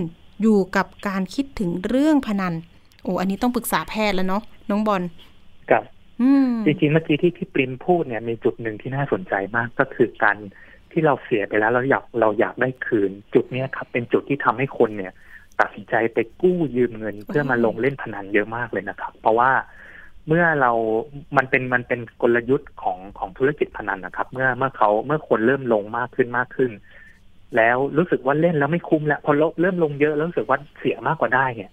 [0.43, 2.55] อยู่กับการคิดถึงเรื่องพนัน
[3.03, 5.03] โอ้อันนี้ต้องปรึกษาแพทย์แล้วเนาะน้องบอล
[5.71, 5.83] กับ
[6.21, 10.37] อืมจริงๆเมื่อกี้ที่พี่ปริมพูดเนี่ยมีจุดหนึ่งที่น่าสนใจมากก็คือการ
[10.93, 15.13] ที่เราเสียไปแล้วเราอยากเราอยากได้คืน จุดเนี้ยครับเป็นจุดที่ทำให้คนเนี่ย
[15.61, 19.51] ตัดสินใจไปกู้ยืมเงินเพื่อมาลงเล่นพนันเยอะมากเลยนะครับ เพราะว่า
[20.29, 20.73] เมื่อเรา
[21.37, 26.71] มันเป็น มันเป็นกลยุทธ์ของของธุรกิจพนันนะครับ เมื่อ เมื่อเขาเมื่อคนเริ่มลงมากขึ้นมากขึ้น
[27.57, 31.71] แล้วรู้สึกว่าเล่นแล้วไม่คุ้มแล้ว พอเริ่มลงเยอะแล้วรู้สึกว่าเสียมากกว่าได้เนี่ย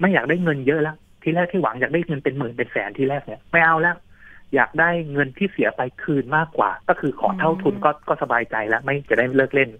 [0.00, 3.96] ไม่อยากได้เงินเยอะแล้ว ที่แรกที่หวังอยากได้เงินเป็นหมื่นเป็นแสนที่แรกเนี่ย ไม่เอาแล้ว
[4.54, 9.70] อยากได้เงินที่เสียไปคืนมากกว่า ก็คือขอเท่าทุนก็ ก็สบายใจแล้ว ไม่จะได้เลิกเล่น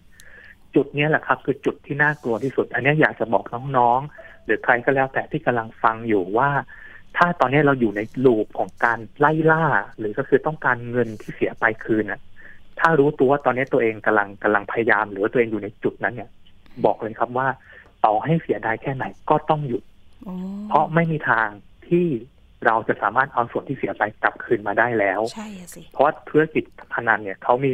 [0.74, 3.44] จุดเนี้ยแหละครับ คือจุดที่น่ากลัวที่สุด อันเนี้ยอยากจะบอก
[3.77, 6.50] น้องๆ หรือใครก็แล้วแต่ที่กำลังฟังอยู่ว่า
[7.16, 9.64] ถ้าตอนนี้เราอยู่ในลูปของการไล่ล่า
[9.98, 12.20] หรือก็คือต้องการเงินที่เสียไปคืนน่ะ
[12.81, 16.31] ถ้ารู้ตัวว่าตอนนี้ตัวเองกำลังกำลังพยายาม หรือว่าตัวเองอยู่ในจุดนั้นเนี่ย
[16.85, 17.48] บอกเลยครับว่า
[18.05, 19.83] ต่อให้เสียดายแค่ไหนก็ต้องหยุด
[20.27, 20.35] อ๋อ
[20.68, 21.48] เพราะไม่มีทาง
[21.88, 22.07] ที่
[22.66, 27.72] เราจะสามารถเอาส่วนที่เสียไปกลับคืนมาได้แล้วใช่อะสิเพราะว่าธุรกิจพนันเนี่ยเขามี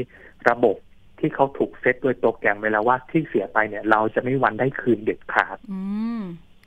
[0.50, 0.76] ระบบ
[1.18, 5.80] ที่เขาถูกเซตโดยโปรแกรมไว้แล้วว่าที่เสียไปเนี่ย เราจะไม่มีวันได้คืนเด็ดขาดอื
[6.20, 6.22] ม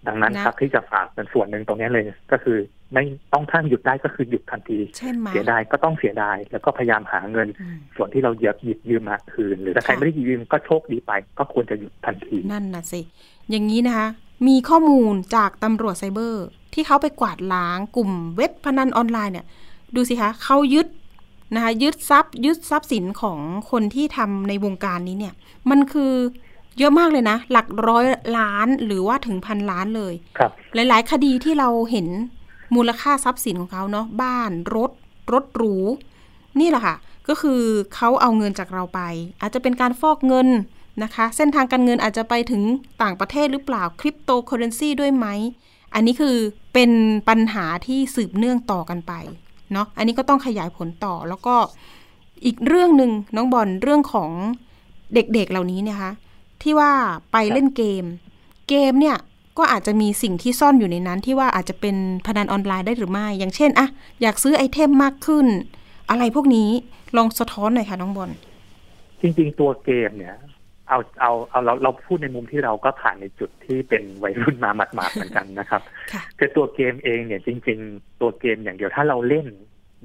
[0.07, 2.57] ดังนั้นนะครับที่จะฝากเป็นส่วนหนึ่งตรงนี้เลยก็คือ
[2.93, 13.01] ไม่ต้องท่านหยุดได้ก็คือหยุดทันทีใช่ไหมเสียดายก็ต้องเสียดายแล้วก็พยายามหาเงินอืมส่วนที่เราเหยียบหยิบยืมมาคืน หรือถ้าใครค่ะไม่ได้หยิบยืมก็โชคดีไป ก็ควรจะหยุดทันทีนั่นน่ะสิ
[13.49, 14.07] อย่างนี้นะคะ
[14.47, 19.45] มีข้อมูลจากตำรวจไซเบอร์ ที่เขาไปกวาดล้างกลุ่มเว็บพนันออนไลน์เนี่ย
[19.95, 20.87] ดูสิคะเขายึด
[21.55, 23.39] นะคะยึดทรัพย์ยึดทรัพย์สินของ
[23.71, 25.33] คนที่ทำในวงการนี้เนี่ย
[25.69, 26.13] มันคือ
[26.79, 28.05] เยอะมากเลยนะ หลักร้อย
[28.37, 32.07] ล้านหรือว่าถึงพันล้านเลย ครับ หลาย ๆ คดีที่เราเห็น
[32.75, 34.91] มูลค่าทรัพย์สินของเขาเนาะบ้านรถ
[35.33, 35.75] รถหรู
[36.59, 36.95] นี่แหละค่ะ
[37.27, 37.61] ก็คือ
[37.95, 39.01] เขาเอาเงินจากเราไป
[39.41, 40.47] อาจจะเป็นการฟอกเงิน
[41.03, 42.61] นะคะ เส้นทางการเงินอาจจะไปถึง
[43.01, 45.27] ต่างประเทศหรือเปล่าคริปโตเคอเรนซีด้วยไหม
[45.93, 46.35] อันนี้คือ
[46.73, 46.91] เป็น
[47.29, 49.13] ปัญหาที่สืบเนื่องต่อกันไป
[49.73, 51.55] เนาะอันนี้ก็ต้องขยายผลต่อแล้วก็
[52.45, 54.31] อีกเรื่องหนึ่งน้องบอลเรื่องของ
[55.13, 56.11] เด็กๆเหล่านี้เนี่ยคะ
[56.63, 56.91] ที่ว่า
[57.31, 58.05] ไปเล่นเกม
[58.69, 59.17] เกมเนี่ย
[59.57, 61.95] ก็อาจจะมีสิ่งที่ซ่อนอยู่ในนั้น ที่ว่าอาจจะเป็น
[62.25, 63.87] พนันออนไลน์ได้หรือไม่ อย่างเช่นอะ
[64.21, 65.45] อยากซื้อไอเทมมากขึ้น
[66.09, 66.69] อะไรพวกนี้
[67.17, 68.29] ลองสะท้อนหน่อยค่ะน้องบอล
[69.21, 70.35] จริงๆตัวเกมเนี่ย
[70.89, 79.47] เอาเอาเอาเราเราพูดในมุมที่เราก็ผ่านในจุดที่เป็นวัยรุ่นมาหมาดๆเหมือนกันนะครับค่ะคือตัวเกมเองเนี่ยจริง ๆ ตัวเกมอย่างเดียวถ้าเราเล่น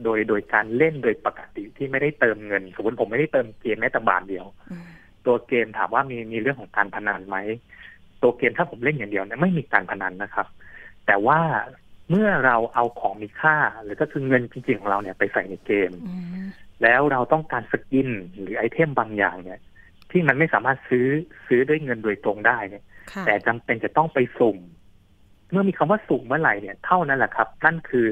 [0.05, 4.89] โดยโดยการเล่นโดยปกติที่ไม่ได้เติมเงิน สมมติผมไม่ได้เติมเกมแม้แต่บาทเดียวอืม
[5.29, 7.37] ตัวเกมถามว่ามีมีเรื่องของการพนันไหม
[8.23, 10.47] ตัวเกมถ้าผมเล่นอย่างเดียวเนี่ยไม่มีการพนันนะครับ
[11.07, 11.41] แต่ว่า
[12.11, 16.47] เมื่อเราเอาของมีค่า หรือก็คือเงินจริงๆของเราเนี่ยไปใส่ในเกมอืม
[16.83, 18.09] แล้วเราต้องการ skin
[18.41, 19.61] หรือ item บางอย่างเนี่ย
[20.11, 21.07] ที่มันไม่สามารถซื้อ
[21.47, 24.59] ซื้อด้วยเงินโดยตรงได้เนี่ยค่ะแต่จำเป็นจะต้องไปสุ่ม
[25.51, 28.07] เมื่อมีคำว่าสุ่มเมื่อไหร่เนี่ยเท่านั้นแหละครับ นั่นคือ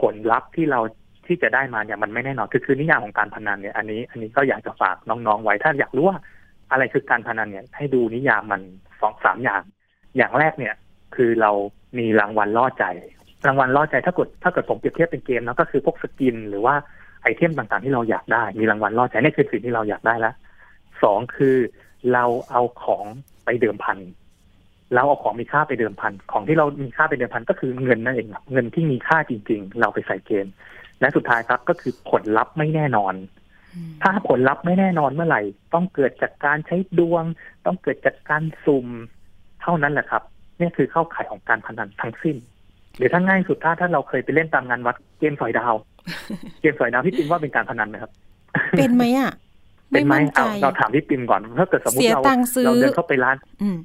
[0.00, 0.80] ผลลัพธ์ที่เรา
[1.26, 6.18] ที่จะได้มาเนี่ยมันไม่แน่นอนคือคือนิยามของการพนันเนี่ยอันนี้ อันนี้ก็อยากจะฝากน้องๆไว้ถ้าอยากรู้ว่า
[6.70, 8.60] อะไรคือการพนันเนี่ย ให้ดูนิยามมัน
[9.00, 9.62] สองสามอย่าง
[10.16, 10.74] อย่างแรกเนี่ย
[11.14, 11.50] คือเรา
[11.98, 12.84] มีรางวัลล่อใจ
[13.46, 16.74] รางวัลล่อใจถ้าเกิดถ้าเกิดผมเปรียบเทียบเป็นเกมเนาะก็คือพวกสกิน หรือว่า
[17.22, 20.34] ไอเทมต่างๆที่เราอยากได้ มีรางวัลล่อใจนี่คือสิ่งที่เราอยากได้แล้ว
[21.02, 21.56] สองคือ
[22.12, 23.04] เราเอาของ
[23.44, 23.98] ไปเดิมพัน
[24.94, 30.46] เราเอาของมีค่าไปเดิมพัน ของที่เรามีค่าไปเดิมพันก็คือเงินนั่นเองเงินที่มีค่าจริง ๆ เราไปใส่เกม
[31.00, 33.14] และสุดท้ายครับก็คือผลลัพธ์ไม่แน่นอน
[34.02, 35.42] ถ้าผลลัพธ์ไม่แน่นอนเมื่อไหร่
[35.74, 37.24] ต้องเกิดจากการใช้ดวง
[37.66, 38.86] ต้องเกิดจากการสุ่ม
[39.62, 40.22] เท่านั้นแหละครับ
[40.60, 42.36] นี่คือเข้าข่ายของการพนันทั้งสิ้น
[42.96, 45.74] หรือถ้าง่ายสุดถ้าถ้าเราเคยไปเล่นตามงานวัดเกมสอยดาว
[46.60, 48.12] เกมสอยดาวพี่ปิมว่าเป็นการพนันไหมครับ
[48.78, 49.32] เป็นไหมอะ
[49.92, 53.76] เป็นไหมมั่นใจเอาเราถามพี่ปิมก่อนถ้าเกิดสมมติเสียเราตังค์ซื้อเราเดินเข้าไปร้านอืม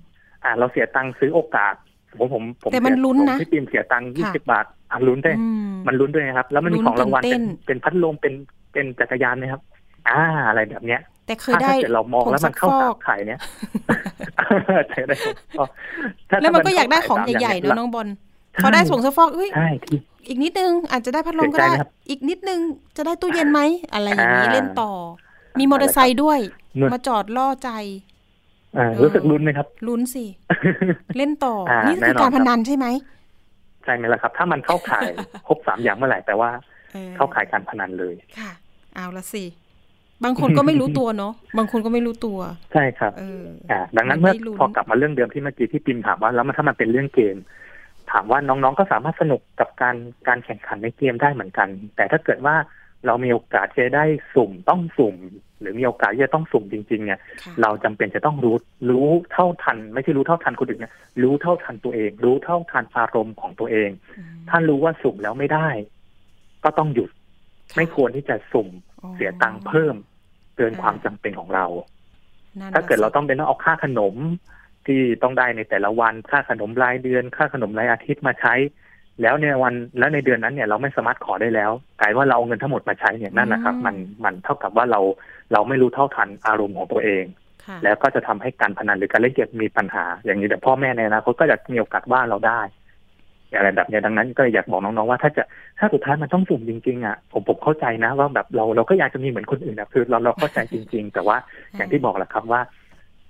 [0.43, 1.73] อ่า เราเสียตังค์ซื้อโอกาส
[2.19, 8.33] ผมผมผมแต่มันเสียลุ้นนะผมพี่ปิมเสียตังค์ยี่ค่ะสิบบาทอะลุ้นได้อืมมันลุ้นด้วยนะครับ แล้วมันมีลุ้นของรางวัลตื่เป็นนเต้นเป็นพัดลมเป็น
[8.73, 9.61] เป็นจักรยานนะครับ
[10.09, 13.39] อ่า อะไรแบบเนี้ยแต่เคยถ้าได้ถ้าเกิดเรามองแล้วมันเข้าผงตาซัมกฟอกไข่เนี่ย
[14.89, 15.63] ใช่ได้ผมก็
[16.29, 18.07] ถ้าแล้วมันก็ถ้อยากได้ของเข้ใหญ่ๆตามเนอะน้องบอล
[18.63, 22.59] พอได้ส่งซักฟอกเฮ้ยใช่ที่อีกนิดนึง อาจจะได้พัดลมก็เสียใจได้นะครับอีกนิดนึง
[22.97, 23.61] จะได้ตู้เย็นไหม
[23.93, 24.91] อะไรอย่างนี้อ่าเล่นต่อ
[25.59, 26.39] มีมอเตอร์ไซค์ด้วย
[26.75, 27.69] เมื่อมาจอดล่อใจ
[28.77, 30.25] อ่ารู้สึกลุ้นไหมครับลุ้นสิ
[31.17, 32.85] เล่นต่ออ่านี่แน่คือนอนการครัพบนันใช่ไหม
[33.83, 35.09] ใช่ไหมล่ะครับ ถ้ามันเข้าข่าย
[35.47, 36.49] ครบสามอย่างเมื่อไหร่แปลว่า
[36.95, 38.51] ออเข้าข่ายการพนันเลยค่ะ
[38.95, 39.43] เอาละสิ
[40.25, 42.37] บางคนก็ไม่รู้ตัวเนาะบางคนก็ไม่รู้ตัว
[42.73, 47.35] ใช่ครับเอออ่าดังนั้นเมื่อไม่ลุ้นพอกลับมาเรื่องเดิมที่เมื่อกี้ที่ปิมถามว่าแล้วมันถ้ามันเป็นเรื่องเกม
[48.11, 49.95] ถามว่าน้องๆก็สามารถสนุกกับการ
[50.27, 52.55] การแข่งขันในเกมได้เหมือนกัน แต่ถ้าเกิดว่า
[53.05, 55.15] เรามีโอกาสจะได้สุ่มต้องสุ่ม
[55.59, 58.55] หรือมีโอกาสที่จะต้องสุ่มจริง ๆ เนี่ยค่ะเราจำเป็นจะต้องรู้
[58.89, 65.69] รู้เท่าทัน ไม่ใช่รู้เท่าทันคนอื่นนะรู้เท่าทันตัวเอง รู้เท่าทันอารมณ์ของตัวเองอืมถ้ารู้ว่าสุ่มแล้วไม่ได้
[66.63, 67.09] ก็ต้องหยุด
[67.71, 68.67] ค่ะไม่ควรที่จะสุ่ม
[69.01, 69.95] อ๋อเสียตังค์เพิ่ม
[70.57, 71.65] เกินอ่าความจำเป็นของเรา
[72.59, 74.15] นั่นถ้าเกิดน่ะเราสิต้องเป็นต้องเอาค่าขนม
[74.85, 78.53] ที่ต้องได้ในแต่ละวันค่าขนมรายเดือน ค่าขนมรายอาทิตย์มาใช้
[79.21, 84.99] แล้วในวันแล้วในเดือนนั้นเนี่ยเราไม่สามารถขอได้แล้วกลายว่าเราเอาเงินทั้งหมดมาใช้เนี่ยนั่นนะครับ มันมันเท่ากับว่าเรา
[85.53, 87.23] เราไม่รู้เท่าทันอารมณ์ของตัวเอง
[87.65, 92.61] ค่ะแล้วก็จะทำให้การพนันหรือการเล่นเกมมีปัญหา อย่างนี้แต่พ่อแม่ในอนาคตก็จะมีโอกาสว่าเราได้
[93.55, 95.43] อะไรแบบเนี้ยดังนั้น ก็อยากบอกน้องๆว่าถ้าจะ
[95.79, 101.37] ถ้าสุดท้ายมันต้องสุ่มจริงๆอะผมผมเข้าใจนะว่าแบบเราเราก็อยากจะมีเหมือนคนอื่นนะคือเราเราเข้าใจจริง ๆ แต่ว่า
[101.77, 102.61] อย่างที่บอกแหละครับว่า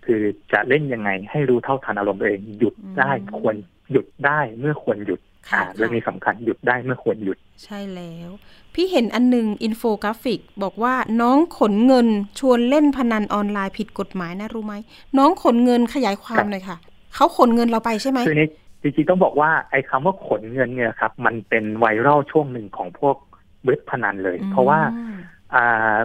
[0.06, 0.22] คือ
[0.54, 3.56] จะเล่นยังไงให้รู้เท่าทันอารมณ์ตัวเองหยุดได้อืมควร
[3.92, 8.30] หยุดได้เมื่อควรหยุดค่ะอ่าเรื่องนี้สำคัญหยุดได้เมื่อควรหยุด ใช่แล้ว
[8.74, 12.08] พี่เห็นอันหนึ่งอินโฟกราฟิก บอกว่าน้องขนเงิน
[12.40, 14.74] ชวนเล่นพนันออนไลน์ผิดกฎหมายนะรู้ไหม
[15.18, 16.78] น้องขนเงินขยายความหน่อยค่ะ
[17.16, 18.48] เขาขนเงินเราไปใช่ไหมคือนี้
[18.84, 23.17] จริงๆต้องบอกว่าไอ้คำว่าขนเงินเนี่ยครับ มันเป็นไวรัลช่วงหนึ่งของพวก
[23.65, 25.15] เว็บพนันเลย เพราะว่าอืม
[25.54, 25.96] อ่า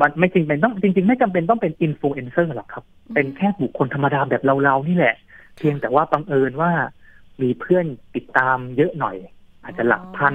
[0.00, 2.84] มันไม่จริงเป็นต้องจริง ๆ ไม่จำเป็นต้องเป็นอินฟลูเอนเซอร์หรอกครับ
[3.14, 5.14] เป็นแค่บุคคลธรรมดาแบบเราๆนี่แหละ
[5.56, 6.70] เพียงแต่ว่าบังเอิญว่า
[7.42, 9.16] มีเพื่อนติดตามเยอะหน่อย
[9.62, 10.34] อาจจะหลักพัน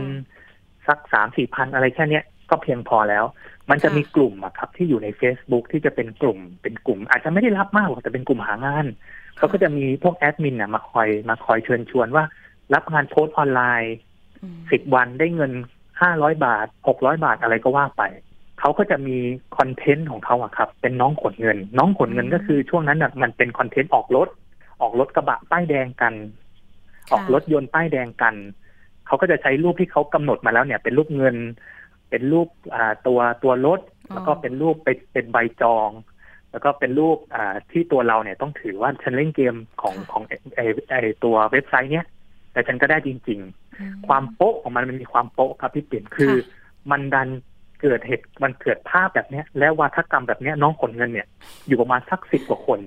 [0.87, 3.25] สักสามสี่พันอะไรแค่เนี้ยก็เพียงพอแล้ว
[3.69, 8.85] มันจะมีกลุ่มอะครับ ที่อยู่ใน Facebook ที่จะเป็นกลุ่มเป็นกลุ่ม อาจจะไม่ได้รับมากหรอกแต่เป็นกลุ่มหางาน
[9.37, 12.23] เขาก็จะมีพวกแอดมินน่ะมาคอยมาคอยเชิญชวนว่า
[12.73, 13.95] รับงานโพสต์ออนไลน์
[14.41, 15.51] อืมสิบวันได้เงิน
[16.01, 18.03] ห้าร้อยบาทหกร้อยบาทอะไรก็ว่าไป
[18.59, 19.17] เขาก็จะมี
[19.57, 24.27] content ของเขาอะครับ เป็นน้องขนเงิน น้องขนเงินก็คือช่วงนั้นอะมันเป็น content ออกรถ
[24.81, 26.13] ออกรถกระบะป้ายแดงกัน
[27.11, 28.35] ออกรถยนต์ป้ายแดงกัน
[29.07, 31.35] เขาก็จะใช้รูปที่เขากำหนดมาแล้วเนี่ย เป็นรูปเงิน
[32.09, 33.79] เป็นรูปอ่าตัวตัวรถ
[34.13, 35.89] แล้วก็เป็นรูปเป็นเป็นใบจอง
[36.51, 42.05] แล้วก็เป็นรูปอ่าที่ตัวเราเนี่ยต้องถือว่าฉันเล่นเกมของของไอไอไอตัวเว็บไซต์เนี้ย
[42.53, 43.39] แต่ฉันก็ได้จริง
[43.73, 46.33] ๆ ความโป๊ะของมันมันมีความโป๊ะครับพี่เปลี่ยนคือ
[46.91, 47.29] มันดัน
[47.81, 51.27] เกิดเหตุมันเกิดภาพแบบเนี้ย แล้ววาทกรรมแบบเนี้ยน้องขนเงินเนี่ย
[51.67, 52.79] อยู่ประมาณสักสิบกว่าคน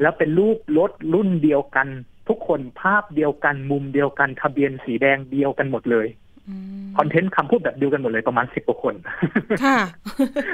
[0.00, 1.88] แล้วเป็นรูปรถรุ่นเดียวกัน
[2.28, 6.06] ทุกคนภาพเดียวกันมุมเดียวกันทะเบียนสีแดงเดียวกันหมดเลย
[6.98, 8.94] คอนเทนต์คำพูดแบบเดียวกันหมดเลยประมาณสิบกว่าคน
[9.64, 9.78] ค่ะ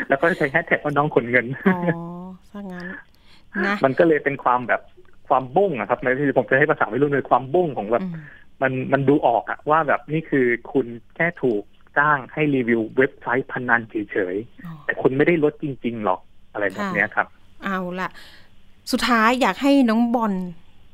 [0.08, 1.78] แล้วก็ใช้แฮชแท็กว่าน้องขนเงิน อ๋อ
[2.52, 2.86] ถ้างั้น
[3.66, 4.80] นะมันก็เลยเป็นความแบบ
[5.28, 8.14] ความบุ้งอะครับในที่ผมจะให้ภาษาไม่รู้เลยความบุ้งของแบบอืม
[8.62, 11.62] มันมันดูออกอะว่าแบบนี่คือคุณแค่ถูก
[11.98, 13.94] จ้างให้รีวิวเว็บไซต์พนันเฉ
[14.34, 16.20] ยอ๋อๆแต่คุณไม่ได้ลดจริง ๆ หรอก
[16.52, 17.26] อะไรแบบเนี้ยครับ
[17.64, 18.08] เอาละ
[18.92, 20.32] สุดท้ายอยากให้น้องบอล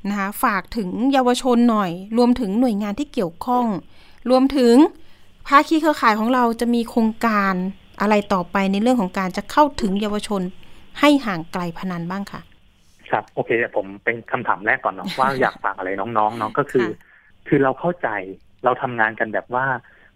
[0.09, 3.65] นะคะฝากถึงเยาวชนหน่อย รวมถึงหน่วยงานที่เกี่ยวข้อง
[4.29, 4.75] รวมถึง
[5.47, 7.53] ภาคีเครือข่ายของเราจะมีโครงการ
[8.01, 10.41] อะไรต่อไปในเรื่องของการจะเข้าถึงเยาวชน
[10.99, 12.41] ให้ห่างไกลพนันบ้างค่ะ
[13.09, 16.97] ครับโอเคผมเป็นคำถามแรกก่อนเนาะว่าอยากฝากอะไรน้องๆเนาะก็คือค่ะ
[17.47, 18.09] คือเราเข้าใจ
[18.63, 19.65] เราทำงานกันแบบว่า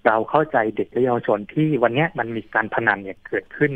[0.08, 3.72] เราเข้าใจเด็กและเยาวชนที่วันเนี้ยมันมีการพนันเนี่ยเกิดขึ้น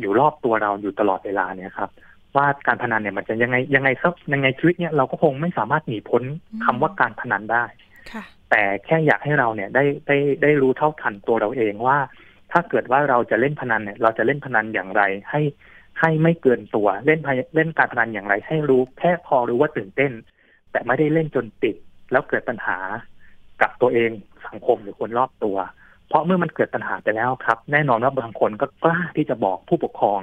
[0.00, 1.90] อยู่รอบตัวเราอยู่ตลอดเวลาเนี่ยครับ
[2.36, 6.22] ว่าการพนันเนี่ยมันจะยังไงยังไงสักยังไงชีวิตเนี่ยเราก็คงไม่สามารถหนีพ้น
[6.64, 7.64] คำว่าการพนันได้
[8.12, 11.98] ค่ะ แต่แค่อยากให้เราเนี่ยได้ได้ได้รู้เท่าทันตัวเราเองว่า
[12.52, 15.40] ถ้าเกิดว่าเราจะเล่นพนันเนี่ย เราจะเล่นพนันอย่างไร ให้
[16.00, 20.12] ให้ไม่เกินตัวเล่นพยเล่นการพนันอย่างไร ให้รู้แค่พอรู้ว่าตื่นเต้น
[20.72, 21.76] แต่ไม่ได้เล่นจนติด
[22.12, 22.78] แล้วเกิดปัญหา
[23.60, 24.10] กับตัวเอง
[24.46, 25.56] สังคมหรือคนรอบตัว
[26.08, 30.20] เพราะเมื่อมันเกิดปัญหาไปแล้วครับ แน่นอนว่าบางคนก็กล้าที่จะบอกผู้ปกครอง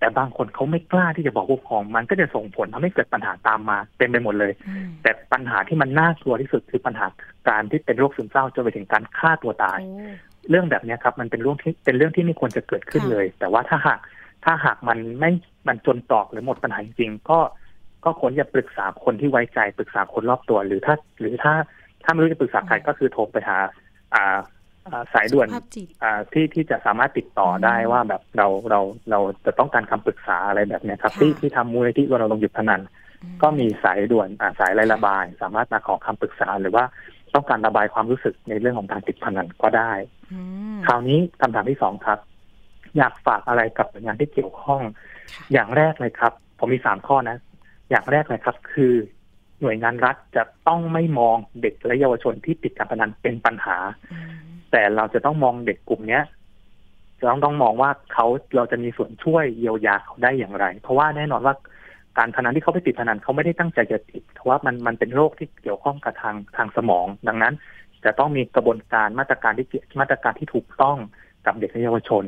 [0.00, 7.06] แต่บางคนเขาไม่กล้าที่จะบอกผู้ปกครอง มันก็จะส่งผลทำให้เกิดปัญหาตามมาเต็มไปหมดเลยอืมแต่ปัญหาที่มันน่ากลัวที่สุดคือปัญหา
[7.48, 9.90] การที่เป็นโรคซึมเศร้าจนไปถึงการฆ่าตัวตายโอ้
[10.50, 13.98] เรื่องแบบเนี้ยครับ มันเป็นเรื่องที่เป็นเรื่องที่ไม่ควรจะเกิดขึ้นค่ะเลย แต่ว่าถ้าหาก
[14.44, 15.30] ถ้าหากมันไม่
[15.68, 17.38] มันจนตรอกหรือหมดปัญหาจริงๆก็
[18.04, 21.54] ก็ควรจะปรึกษาคนที่ไว้ใจปรึกษาคนรอบตัว หรือถ้า หรือถ้า
[22.04, 23.58] ถ้าไม่รู้จะปรึกษาใครก็คือโทรไปหา
[24.14, 24.38] อ่าอ่า
[25.14, 32.80] สายด่วนสุขภาพจิตอ่าที่ที่จะสามารถติดต่อได้อืมว่าแบบเราเราเราจะต้องการคำปรึกษาอะไรแบบเนี้ยครับค่ะที่ที่ทำมูลนิธิรณรงค์หยุดพนัน
[33.22, 36.84] อืมก็มีสายด่วนอ่าสายรายระบาย สามารถมาขอคำปรึกษาหรือว่า
[37.34, 39.92] ต้องการระบายความรู้สึกในเรื่องของการติดพนันก็ได้
[40.32, 40.40] อื
[40.76, 42.18] มคราวนี้คำถามที่สองครับ
[42.96, 44.82] อยากฝากอะไรกับหน่วยงานที่เกี่ยวข้อง
[45.34, 47.36] ค่ะอย่างแรกเลยครับ ผมมีสามข้อนะ
[47.90, 48.92] อย่างแรกเลยครับ คือ
[49.60, 53.76] หน่วยงานรัฐจะต้องไม่มองเด็กและเยาวชนที่ติดการพนันเป็นปัญหา
[54.12, 56.24] อืม แต่เราจะต้องมองเด็กกลุ่มเนี้ย
[57.20, 61.54] จะต้องต้องมองว่าเขาเราจะมีส่วนช่วยเยียวยาเขาได้อย่างไร เพราะว่าแน่นอนว่า
[62.18, 67.54] การพนันที่เขาไปติดพนันเขาไม่ได้ตั้งใจจะติดเพราะว่ามันมันเป็นโรคที่เกี่ยวข้องกับทางทางสมอง ดังนั้น
[68.04, 70.96] จะต้องมีกระบวนการมาตรการที่เกี่ยวมาตรการที่ถูกต้อง
[71.46, 72.24] กับเด็กและเยาวชน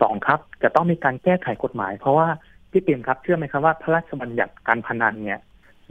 [0.00, 2.28] สองครับ จะต้องมีการแก้ไขกฎหมาย เพราะว่า
[2.70, 5.40] พี่เปียมครับเชื่อไหมครับว่าพระราชบัญญัติการพนันเนี่ย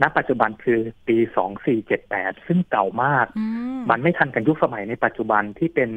[0.02, 3.44] ณปัจจุบันคือปีสองสี่เจ็ดแปดซึ่งเก่ามากอื
[3.78, 5.90] มมันไม่ทันกันยุคสมัยในปัจจุบันที่เป็น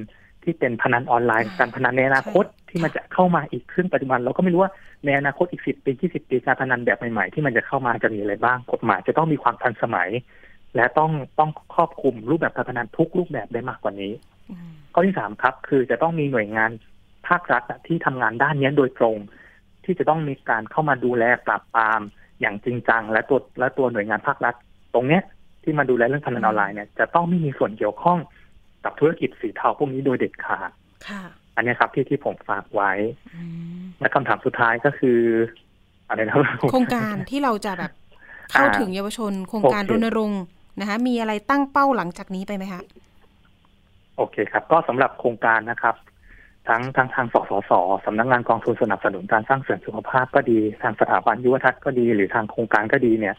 [0.43, 4.71] ที่เป็นพนันออนไลน์อ่าการพนันในอนาคตที่มันจะเข้ามาอีกซึ่งปัจจุบันเราก็ไม่รู้ว่า
[5.05, 10.09] ในอนาคตอีกสิบปียี่สิบปีการพนันแบบใหม่ๆที่มันจะเข้ามาจะมีอะไรบ้างกฎหมายจะต้องมีความทันสมัย
[10.75, 14.13] และต้องต้องครอบคลุมรูปแบบการพนันทุกรูปแบบได้มากกว่านี้
[14.49, 16.71] อืมข้อที่สามครับ คือจะต้องมีหน่วยงาน
[17.27, 19.17] ภาครัฐอะที่ทำงานด้านเนี้ยโดยตรง
[19.85, 22.01] ที่จะต้องมีการเข้ามาดูแลปราบปราม
[22.41, 24.55] อย่างจริงจัง และตัวและตัวหน่วยงานภาครัฐ
[24.93, 25.21] ตรงเนี้ย
[25.63, 28.19] ที่มาดูแลเรื่องพนันออนไลน์เนี่ยจะต้องไม่มีส่วนเกี่ยวข้อง
[28.85, 30.71] กับธุรกิจสีเทาพวกนี้โดยเด็ดขาด
[31.07, 31.23] ค่ะ
[31.55, 32.91] อันเนี้ยครับที่ที่ผมฝากไว้
[33.35, 33.41] อื
[33.81, 35.19] มและคำถามสุดท้ายก็คือ
[36.07, 36.41] อะไรนะครับ
[36.71, 37.91] โครงการที่เราจะแบบ
[38.51, 40.43] เข้าถึงเยาวชน โครงการโอเครณรงค์
[40.79, 42.81] นะคะมีอะไรตั้งเป้าหลังจากนี้ไปไหมคะ
[44.17, 45.95] โอเคครับ ก็สำหรับโครงการนะครับ
[46.67, 47.71] ทั้งทั้งทางสสส
[48.05, 53.35] สำนักงานกองทุนสนับสนุนการสร้างเสริมสุขภาพก็ดีทางสถาบันยุวทัศน์ก็ดี หรือทางโครงการก็ดีเนี่ย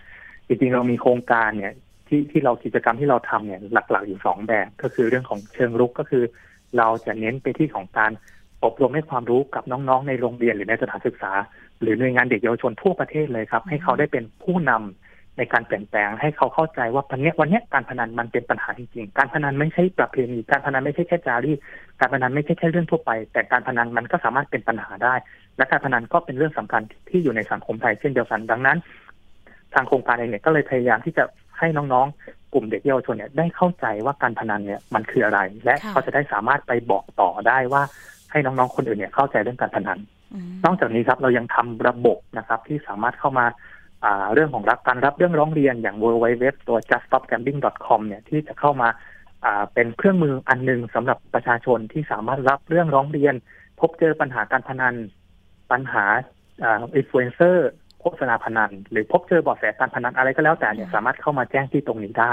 [0.46, 1.72] จริงๆเรามีโครงการเนี่ย
[2.08, 6.24] ที่ที่เรากิจกรรมที่เราทำเนี่ยหลักๆอยู่สองแบบก็คือเรื่องของเชิงรุกก็คือ
[6.78, 8.12] เราจะเน้นไปที่ของการ
[8.64, 11.32] อบรมให้ความรู้กับน้องๆ ในโรงเรียนหรือในสถานศึกษา
[11.80, 15.03] หรือหน่วยงานเด็กเยาวชนทั่วประเทศเลยครับ ให้เขาได้เป็นผู้นำ
[15.38, 21.58] ในการเปลี่ยนแปลงให้เขาเข้าใจว่าวันเนี้ยวันเนี้ยการพนันมันเป็นปัญหาจริงๆ การพนันไม่ใช่ประเพณีการพนันไม่ใช่แค่จารีต
[22.00, 25.14] การพนันไม่ใช่แค่เรื่องทั่วไป แต่การพนันมันก็สามารถเป็นปัญหาได้
[25.56, 28.78] และการพนันก็เป็นเรื่องสำคัญที่อยู่ในสังคมไทยเช่นเดียวกันดังนั้น
[29.74, 31.24] ทางโครงการเองเนี่ยก็เลยพยายามที่จะ
[31.58, 37.82] ให้น้องๆ กลุ่มเด็กเยาวชนเนี่ยได้เข้าใจว่าการพนันเนี่ยมันคืออะไร และค่ะเขาจะได้สามารถไปบอกต่อได้ว่า
[38.30, 39.98] ให้น้องๆคนอื่นเนี่ยเข้าใจเรื่องการพนัน
[40.34, 43.73] อืมนอกจากนี้ครับเรายังทำระบบนะครับที่สามารถเข้ามาอ่า
[44.34, 48.88] เรื่องของรับการรับเรื่องร้องเรียนอย่าง w w w ตัว juststopgambling.com เนี่ยที่จะเข้ามา
[49.44, 53.34] อ่าเป็นเครื่องมืออันหนึงสำหรับประชาชนที่สามารถรับเรื่องร้องเรียน
[53.80, 54.94] พบเจอปัญหาการพนัน
[55.70, 56.04] ปัญหา
[56.62, 62.32] อ่าอินฟลูเอนเซอร์โฆษณาพนัน หรือพบเจอเบาะแสการพนันอะไรก็แล้วแต่เนี่ยสามารถเข้ามาแจ้งที่ตรงนี้ได้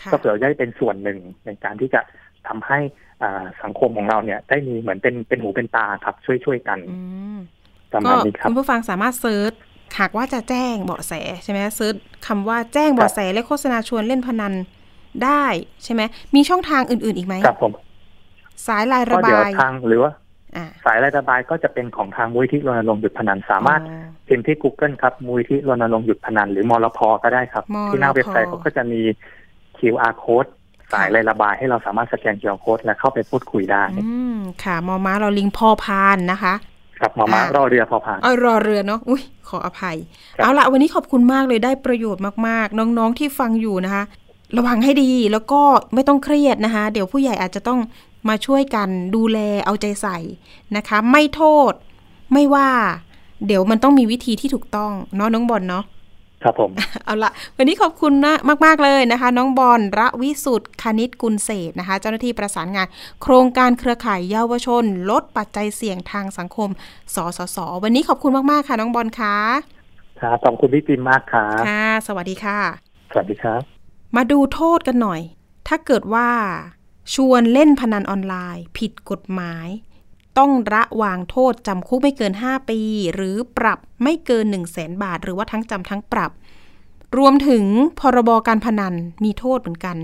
[0.00, 2.00] ค่ะก็เผื่อได้เป็นส่วนหนึ่งในการที่จะ
[2.48, 2.78] ทำให้
[3.22, 6.98] อ่าสังคมของเราเนี่ย ได้มีเหมือนเป็นเป็นหูเป็นตาครับช่วยช่วยๆกันอื
[7.36, 7.38] ม
[7.92, 9.52] ก็ประก็มาณนี้ครับคุณผู้ฟังสามารถ search
[10.00, 11.12] หากว่าจะแจ้งเบาะแส
[11.44, 11.94] ใช่ไหม search
[12.26, 14.52] คำว่าแจ้งเบาะแสและโฆษณาชวนเล่นพนัน
[15.24, 15.44] ได้
[15.84, 16.02] ใช่ไหม
[16.34, 17.72] มีช่องทางอื่น ๆอีกไหมครับผม
[18.66, 20.12] สายลายก็ระเดี๋ยวบายทางหรือว่า
[20.56, 29.00] อ่าสายรายระบายก็จะเป็นของทางมูลที่รณรงค์หยุดพนันสามารถอ๋อพิมพ์ที่ Google ครับมูลที่รณรงค์หยุดพนันหรือมรพก็ได้ครับมรพที่หน้าเว็บไซต์เขาก็จะมี
[29.78, 30.50] QR code
[30.92, 36.54] สายรายระบายให้เราสามารถสแกน QR code และเข้าไปพูดคุยได้ อืมค่ะ มอม้าเราลิงพอพานนะคะ
[37.02, 39.96] ครับหมอมาอ่ารอเรือพอผ่านเอารอเรือเนาะอุ้ยขออภัย
[40.36, 44.02] ครับเอาละวันนี้ขอบคุณมากเลยได้ประโยชน์มากๆ น้องๆที่ฟังอยู่นะคะ
[44.56, 45.60] ระวังให้ดีแล้วก็
[45.94, 47.80] ไม่ต้องเครียดนะคะ เดี๋ยวผู้ใหญ่อาจจะต้อง
[48.28, 50.18] มาช่วยกันดูแลเอาใจใส่
[50.76, 51.72] นะคะ ไม่โทษ
[52.32, 52.68] ไม่ว่า
[53.46, 55.84] เดี๋ยวมันต้องมีวิธีที่ถูกต้องเนาะน้องบอลเนาะ
[56.44, 56.70] ครับผม
[57.04, 62.86] เอาละวันนี้ขอบคุณนะมาก ๆ เลยนะคะ น้องบอลระวิสุทธ์คณิตกุลเศรษฐ์นะคะ เจ้าหน้าที่ประสานงาน
[63.22, 66.70] โครงการเครือข่ายเยาวชน ลดปัจจัยเสี่ยงทางสังคม
[67.14, 69.36] สสส วันนี้ขอบคุณมาก ๆ ค่ะ น้องบอลคะ
[70.20, 72.58] ครับขอบคุณพี่ปิมมากครับค่ะ สวัสดีค่ะ
[73.12, 73.60] สวัสดีครับ
[74.16, 75.20] มาดูโทษกันหน่อย
[75.68, 76.28] ถ้าเกิดว่า
[77.14, 79.68] ชวนเล่นพนันออนไลน์ ผิดกฎหมาย
[80.38, 82.80] ต้องระวางโทษจำคุกไม่เกิน 5 ปี
[83.14, 86.30] หรือปรับไม่เกิน 1 0 0 0 0แสนบาท หรือว่าทั้งจำทั้งปรับ
[87.18, 87.64] รวมถึง
[88.00, 89.96] พรบการพนันมีโทษเหมือนกัน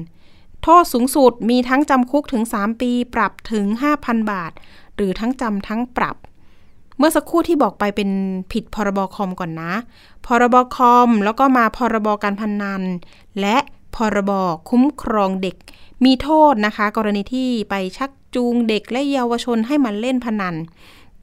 [0.62, 3.66] โทษสูงสุดมีทั้งจำคุกถึง 3 ปี ปรับถึง
[3.98, 4.52] 5,000 บาท
[4.96, 6.16] หรือทั้งจำทั้งปรับ
[6.98, 8.10] เมื่อสักครู่ที่บอกไปเป็น
[8.52, 9.72] ผิดพรบคอมก่อนนะ
[10.26, 12.82] พรบคอมแล้วก็มาพรบการพนัน
[13.40, 13.56] และ
[13.96, 14.32] พรบ
[14.70, 15.56] คุ้มครองเด็ก
[16.04, 20.54] มีโทษนะคะ กรณีที่ไปชักจูงเด็กและเยาวชนให้มันเล่นพนัน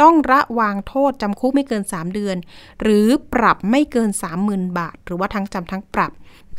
[0.02, 2.38] ต้องระวางโทษจำคุกไม่เกิน 3 เดือน
[2.82, 4.10] หรือปรับไม่เกิน
[4.44, 6.12] 30,000 บาท หรือว่าทั้งจำทั้งปรับ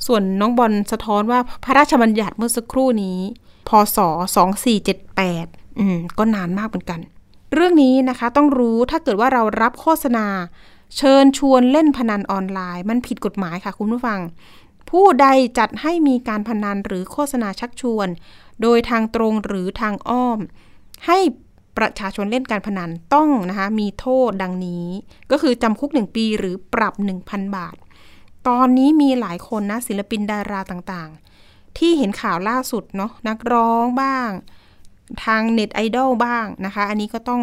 [0.06, 3.18] ส่วนน้องบอลสะท้อนว่าพระราชบัญญัติเมื่อสักครู่นี้
[3.68, 3.98] พศ
[4.68, 7.00] 2478 อืม ก็นานมากเหมือนกัน
[7.54, 10.26] เรื่องนี้นะคะต้องรู้ถ้าเกิดว่าเรารับโฆษณา
[10.96, 14.20] เชิญชวนเล่นพนันออนไลน์ มันผิดกฎหมายค่ะคุณผู้ฟัง
[14.90, 15.26] ผู้ใด
[15.58, 18.08] จัดให้มีการพนันหรือโฆษณาชักชวน
[18.62, 20.38] โดยทางตรงหรือทางอ้อม
[21.06, 21.18] ให้
[21.76, 24.86] ประชาชนเล่นการพนันต้องนะคะมีโทษดังนี้
[25.30, 26.94] ก็คือจำคุก 1 ปีหรือปรับ
[27.24, 27.76] 1,000 บาท
[28.48, 34.30] ตอนนี้มีหลายคนนะศิลปินดาราต่างๆ ที่เห็นข่าวล่าสุดเนาะนักร้องบ้าง
[35.24, 37.42] ทางเน็ตไอดอลบ้างนะคะ อันนี้ก็ต้อง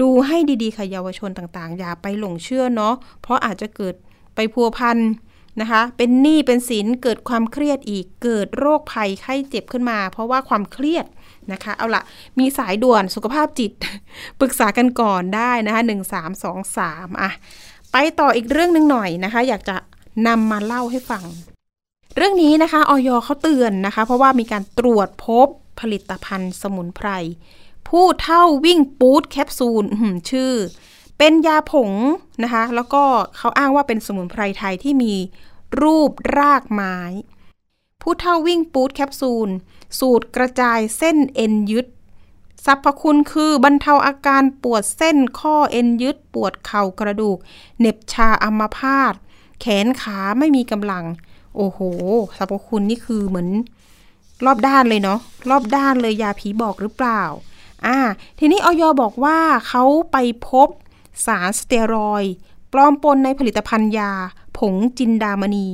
[0.00, 3.94] ดูให้ดีๆค่ะเยาวชนต่างๆ อย่าไปหลงเชื่อเนาะเพราะอาจจะเกิด
[4.34, 4.98] ไปพัวพัน
[5.60, 11.06] นะคะเป็นหนี้เป็นสินเกิดความเครียดอีกเกิดโรคภัยไข้เจ็บขึ้นมา เพราะว่าความเครียด
[11.52, 12.02] นะคะเอาละ
[12.38, 13.72] มีสายด่วนสุขภาพจิต
[14.40, 17.30] ปรึกษากันก่อนได้นะคะหนึ่งสามสองสามอะ
[17.92, 19.76] ไปต่ออีกเรื่องหนึ่งหน่อยนะคะ อยากจะ
[20.28, 21.24] นำมาเล่าให้ฟัง
[22.16, 25.48] เรื่องนี้นะคะออยเขาเตือนนะคะ เพราะว่ามีการตรวจพบ
[25.80, 27.08] ผลิตภัณฑ์สมุนไพร
[27.88, 29.84] ผู้เท่าวิ่งปูดแคปซูล
[30.30, 30.52] ชื่อ
[31.18, 31.92] เป็นยาผง
[32.42, 33.02] นะคะ แล้วก็
[33.36, 35.14] เขาอ้างว่าเป็นสมุนไพรไทยที่มี
[35.82, 36.98] รูปรากไม้
[38.02, 39.48] ผู้เท่าวิ่งปูดแคปซูล
[39.98, 41.86] สูตรกระจายเส้นเอ็นยึด
[42.64, 47.38] สรรพคุณคือบรรเทาอาการปวดเส้นข้อเอ็นยึด ปวดเข่ากระดูก
[47.80, 49.14] เน็บชาอัมพาต
[49.60, 51.04] แขนขาไม่มีกำลัง
[51.56, 51.80] โอ้โห
[52.36, 53.48] สรรพคุณนี่คือเหมือน
[54.44, 55.18] รอบด้านเลยเนาะ
[55.50, 57.22] รอบด้านเลยยาผีบอกหรือเปล่า
[57.86, 57.98] อ่า
[58.38, 60.16] ทีนี้ออยบอกว่าเขาไป
[60.48, 60.68] พบ
[61.26, 62.24] สารสเตียรอย
[62.72, 64.12] ปลอมปนในผลิตภัณฑ์ยา
[64.58, 65.68] ผงจินดามณี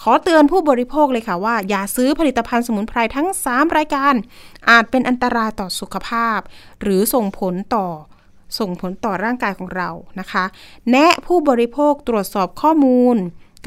[0.00, 4.14] ขอเตือนผู้บริโภคเลยค่ะว่า อย่าซื้อผลิตภัณฑ์สมุนไพรทั้ง 3 รายการ
[4.70, 6.38] อาจเป็นอันตรายต่อสุขภาพ
[6.82, 7.88] หรือส่งผลต่อ
[8.58, 9.90] ส่งผลต่อร่างกายของเรา
[10.20, 10.44] นะคะ
[10.90, 13.16] แนะผู้บริโภคตรวจสอบข้อมูล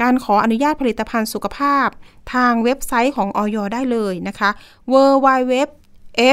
[0.02, 1.88] การขออนุญาตผลิตภัณฑ์สุขภาพ
[2.34, 4.50] ทางเว็บไซต์ของออยได้เลยนะคะ
[4.92, 5.54] w w w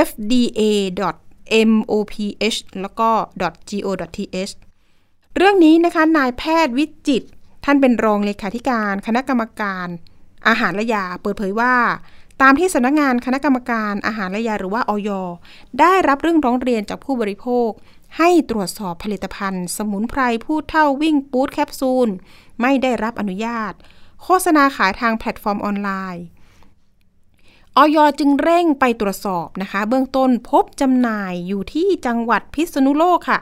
[0.05, 0.43] fda
[1.69, 2.17] moph
[2.81, 3.09] แล้วก็
[3.41, 4.51] go th
[5.37, 7.23] เรื่องนี้นะคะนายแพทย์วิจิต
[7.65, 9.87] ท่านเป็นรองเลขาธิการ คณะกรรมการ
[10.47, 11.75] อาหารและยาเปิดเผยว่า
[12.41, 15.09] ตามที่สำนักงานคณะกรรมการอาหารและยาหรือว่าออย
[15.79, 17.69] ได้รับเรื่องร้องเรียนจากผู้บริโภค
[18.17, 22.09] ให้ตรวจสอบผลิตภัณฑ์ สมุนไพรผู้เท่าวิ่งปูดแคปซูล
[22.61, 23.73] ไม่ได้รับอนุญาต
[24.23, 26.25] โฆษณาขายทางแพลตฟอร์มออนไลน์
[27.77, 33.39] ออยจึงเร่งไปตรวจสอบนะคะ เบื้องต้นพบจำหน่ายอยู่ที่จังหวัดพิษณุโลกค่ะ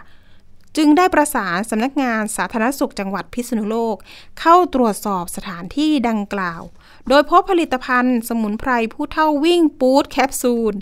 [0.77, 3.95] จึงได้ประสานสำนักงานสาธารณสุขจังหวัดพิษณุโลก
[4.39, 6.61] เข้าตรวจสอบสถานที่ดังกล่าว
[7.09, 10.73] โดยพบผลิตภัณฑ์สมุนไพรผู้เท่าวิ่งปูดแคปซูล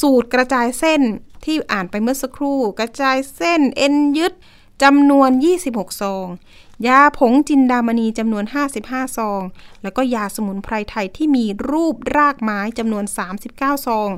[0.00, 1.02] สูตรกระจายเส้น
[1.44, 4.32] ที่อ่านไปเมื่อสักครู่ กระจายเส้นเอ็นยึด
[4.82, 5.30] จำนวน
[5.64, 6.26] 26 ซอง
[6.86, 8.44] ยาผงจินดามณีจำนวน
[8.80, 9.42] 55 ซอง
[9.82, 13.04] แล้วก็ยาสมุนไพรไทยที่มีรูปรากไม้จำนวน
[13.46, 14.10] 39 ซอง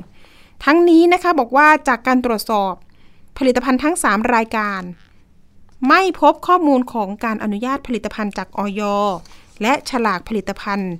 [0.65, 2.73] ทั้งนี้นะคะบอกว่าจากการตรวจสอบ
[3.37, 4.81] ผลิตภัณฑ์ทั้ง 3 รายการ
[5.87, 8.81] ไม่พบข้อมูลของการอนุญาตผลิตภัณฑ์จากออย
[9.61, 10.91] และฉลากผลิตภัณฑ์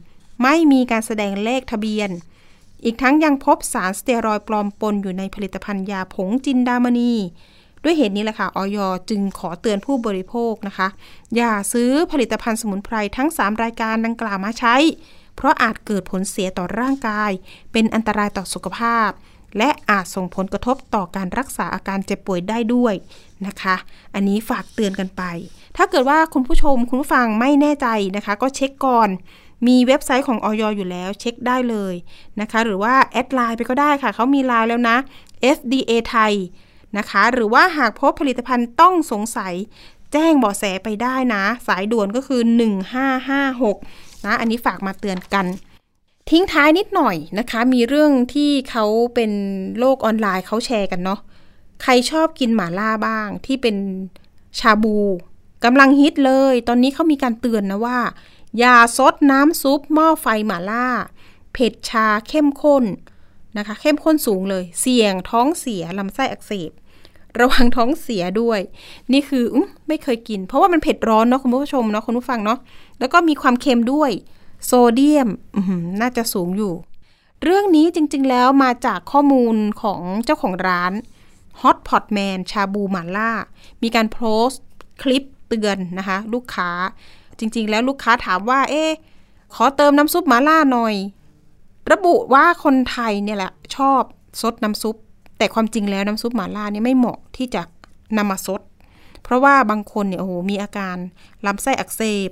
[0.43, 2.09] ไม่มีการแสดงเลขทะเบียน
[2.83, 7.13] อีกทั้งยังพบสารสเตียรอยด์ปลอมปนอยู่ในผลิตภัณฑ์ยาผงจินดามณี
[7.83, 8.77] ด้วยเหตุนี้แหละค่ะออย
[9.09, 10.87] จึงขอเตือนผู้บริโภคนะคะ
[11.35, 14.75] อย่าซื้อผลิตภัณฑ์สมุนไพรทั้ง 3 รายการดังกล่าวมาใช้
[15.35, 17.31] เพราะอาจเกิดผลเสียต่อร่างกาย
[17.71, 19.09] เป็นอันตรายต่อสุขภาพ
[19.57, 22.93] และอาจส่งผลกระทบต่อการรักษาอาการเจ็บป่วยได้ด้วย
[23.47, 23.75] นะคะ
[24.13, 25.23] อันนี้ฝากเตือนกันไป
[25.77, 29.09] ถ้าเกิดว่าคุณผู้ชมคุณผู้ฟังไม่แน่ใจนะคะ ก็เช็คก่อน
[29.67, 30.63] มีเว็บไซต์ของอย.
[30.77, 31.93] อยู่แล้วเช็คได้เลย
[32.41, 34.97] นะคะ หรือว่า add LINE ไปก็ได้ค่ะ เขามีไลน์แล้วนะ
[35.57, 36.33] FDA ไทย
[36.97, 39.53] นะคะ หรือว่าหากพบผลิตภัณฑ์ต้องสงสัย
[40.13, 42.41] แจ้งเบาะแสไปได้นะ สายด่วนก็คือ
[43.53, 45.45] 1556นะ อันนี้ฝากมาเตือนกัน
[46.31, 49.31] ทิ้งท้ายนิดหน่อยนะคะ มีเรื่องที่เขาเป็น
[49.79, 51.19] โลกออนไลน์เขาแชร์กันเนาะ
[51.83, 53.75] ใครชอบกินหมาล่าบ้างที่เป็น
[54.59, 54.97] ชาบู
[55.65, 57.99] กำลังฮิตเลย ตอนนี้เขามีการเตือนนะว่า
[58.59, 60.87] อย่าซดน้ำซุปหม้อไฟหมาล่า
[61.53, 62.83] เผ็ดชาเข้มข้น
[63.57, 66.71] นะคะ เข้มข้นสูงเลย เสี่ยงท้องเสียลำไส้อักเสบ
[67.39, 68.59] ระวังท้องเสียด้วย
[69.13, 69.55] นี่คืออ
[69.87, 72.59] ไม่เคยกิน เพราะว่ามันเผ็ดร้อนเนาะคุณผู้ชมเนาะคุณผู้ฟังเนาะ
[72.99, 74.11] แล้วก็มีความเค็มด้วย
[74.65, 75.29] โซเดียม
[76.01, 76.73] น่าจะสูงอยู่
[77.43, 80.93] เรื่องนี้จริงๆแล้วมาจากข้อมูลของเจ้าของร้าน
[81.61, 83.31] Hot Pot Man ชาบูหมาล่า
[83.83, 84.63] มีการโพสต์
[85.01, 86.69] คลิปเตือนนะคะ ลูกค้า
[87.39, 88.85] จริง ๆ แล้วลูกค้าถามว่า เอ๊
[89.55, 90.95] ขอเติมน้ำซุปหมาล่าหน่อย
[91.91, 94.01] ระบุว่าคนไทยเนี่ยแหละ ชอบ
[94.41, 94.95] ซดน้ำซุป
[95.37, 97.61] แต่ความจริงแล้วน้ำซุปหมาล่านี่ไม่เหมาะที่จะ
[98.17, 98.61] นำมาซด
[99.23, 100.97] เพราะว่าบางคนเนี่ยโอ้โหมีอาการ
[101.45, 102.29] ลำไส้อักเสบ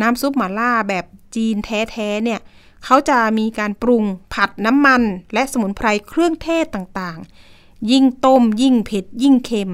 [0.00, 1.04] น้ำซุปหม่าล่าแบบ
[1.36, 2.40] จีนแท้ๆเนี่ย
[2.84, 5.02] เขาจะมีการปรุงผัดน้ำมัน
[5.34, 9.72] และสมุนไพรเครื่องเทศต่างๆ ยิ่งต้มยิ่งเผ็ดยิ่งเค็ม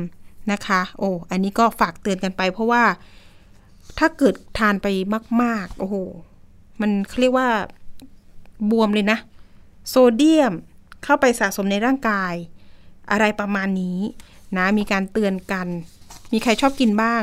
[0.52, 2.84] นะคะ โอ้อันนี้ก็ฝากเตือนกันไป เพราะว่า
[3.98, 4.86] ถ้าเกิดทานไป
[5.42, 5.96] มาก ๆ โอ้โห
[6.80, 6.90] มัน
[7.20, 7.48] เรียกว่า
[8.70, 9.18] บวมเลยนะ
[9.88, 10.52] โซเดียม
[11.04, 12.34] เข้าไปสะสมในร่างกาย
[13.10, 13.98] อะไรประมาณนี้
[14.56, 15.68] นะมีการเตือนกัน
[16.32, 17.22] มีใครชอบกินบ้าง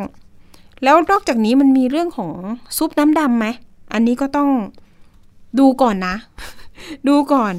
[0.85, 2.31] แล้วนอกจากนี้มันมีเรื่องของ
[2.77, 3.45] ซุปน้ำดำไหม
[3.93, 4.49] อันนี้ก็ต้อง
[5.59, 6.15] ดูก่อนนะ
[7.07, 7.53] ดูก่อน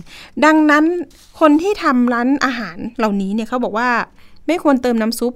[0.44, 0.84] ดังนั้น
[1.40, 3.88] คนที่ทำร้านอาหารเหล่านี้เนี่ยเขาบอกว่า
[4.46, 5.32] ไม่ควรเติมน้ำซุป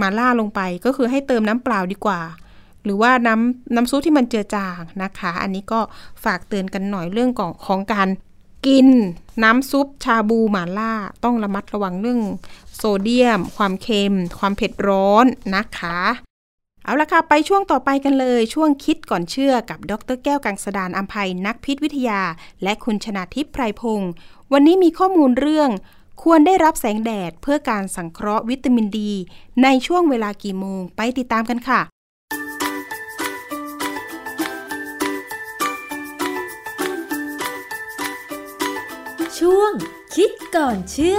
[0.00, 2.20] มาล่าลงไป ก็คือให้เติมน้ำเปล่าดีกว่า
[2.84, 5.80] หรือว่าน้ำน้ำซุปที่มันเจือจางนะคะ อันนี้ก็
[6.24, 8.08] ฝากเตือนกันหน่อยเรื่องของของการ
[8.66, 8.88] กิน
[9.44, 10.92] น้ำซุปชาบูหมาล่า
[11.24, 12.20] ต้องระมัดระวังเรื่อง
[12.76, 15.98] โซเดียม ความเค็ม ความเผ็ดร้อนนะคะ
[16.84, 22.20] เอาละค่ะ ไปช่วงต่อไปกันเลย ช่วงคิดก่อนเชื่อกับดรแก้วกังสดานอัมภัยนักพิษวิทยา
[22.62, 24.10] และคุณชนาทิพย์ไพรพงศ์
[24.52, 25.70] วันนี้มีข้อมูลเรื่อง
[26.22, 29.12] ควรได้รับแสงแดดเพื่อการสังเคราะห์วิตามินดี
[29.62, 31.80] ในช่วงเวลากี่โมง ไปติดตามกันค่ะ
[39.38, 39.72] ช่วง
[40.14, 41.18] คิดก่อนเชื่อ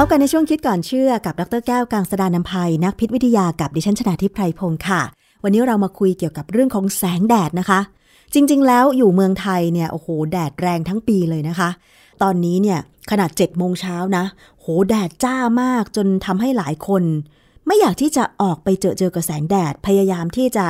[0.00, 5.02] พบกันในช่วงคิดก่อนเชื่อกับดรแก้วกังสดานนภัยนักพิษวิทยากับดิฉันชนาทิพไพรพงศ์ค่ะ
[5.42, 7.80] วันนี้เรามาคุยเกี่ยวกับเรื่องของแสงแดดนะคะ
[8.34, 11.70] จริง ๆ แล้วอยู่เมืองไทยเนี่ยโอ้โหแดดแรงทั้งปีเลยนะคะ
[12.22, 12.78] ตอนนี้เนี่ย
[13.10, 14.24] ขนาด7จ็ดโมงเช้านะ
[14.60, 17.02] โหแดดจ้ามากจนทำให้หลายคน
[17.66, 20.64] ไม่อยากที่จะออกไปเจอเจอกับแสงแดดพยายามที่จะ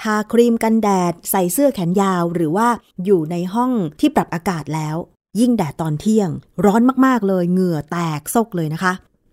[0.00, 2.68] ทาครีมกันแดด ใส่เสื้อแขนยาว หรือว่า
[3.04, 3.70] อยู่ในห้อง
[4.00, 4.96] ที่ปรับอากาศแล้ว
[5.40, 6.28] ยิ่งแดดตอนเที่ยง
[6.64, 8.92] ร้อนมากๆเลย เหงื่อแตกซกเลยนะคะ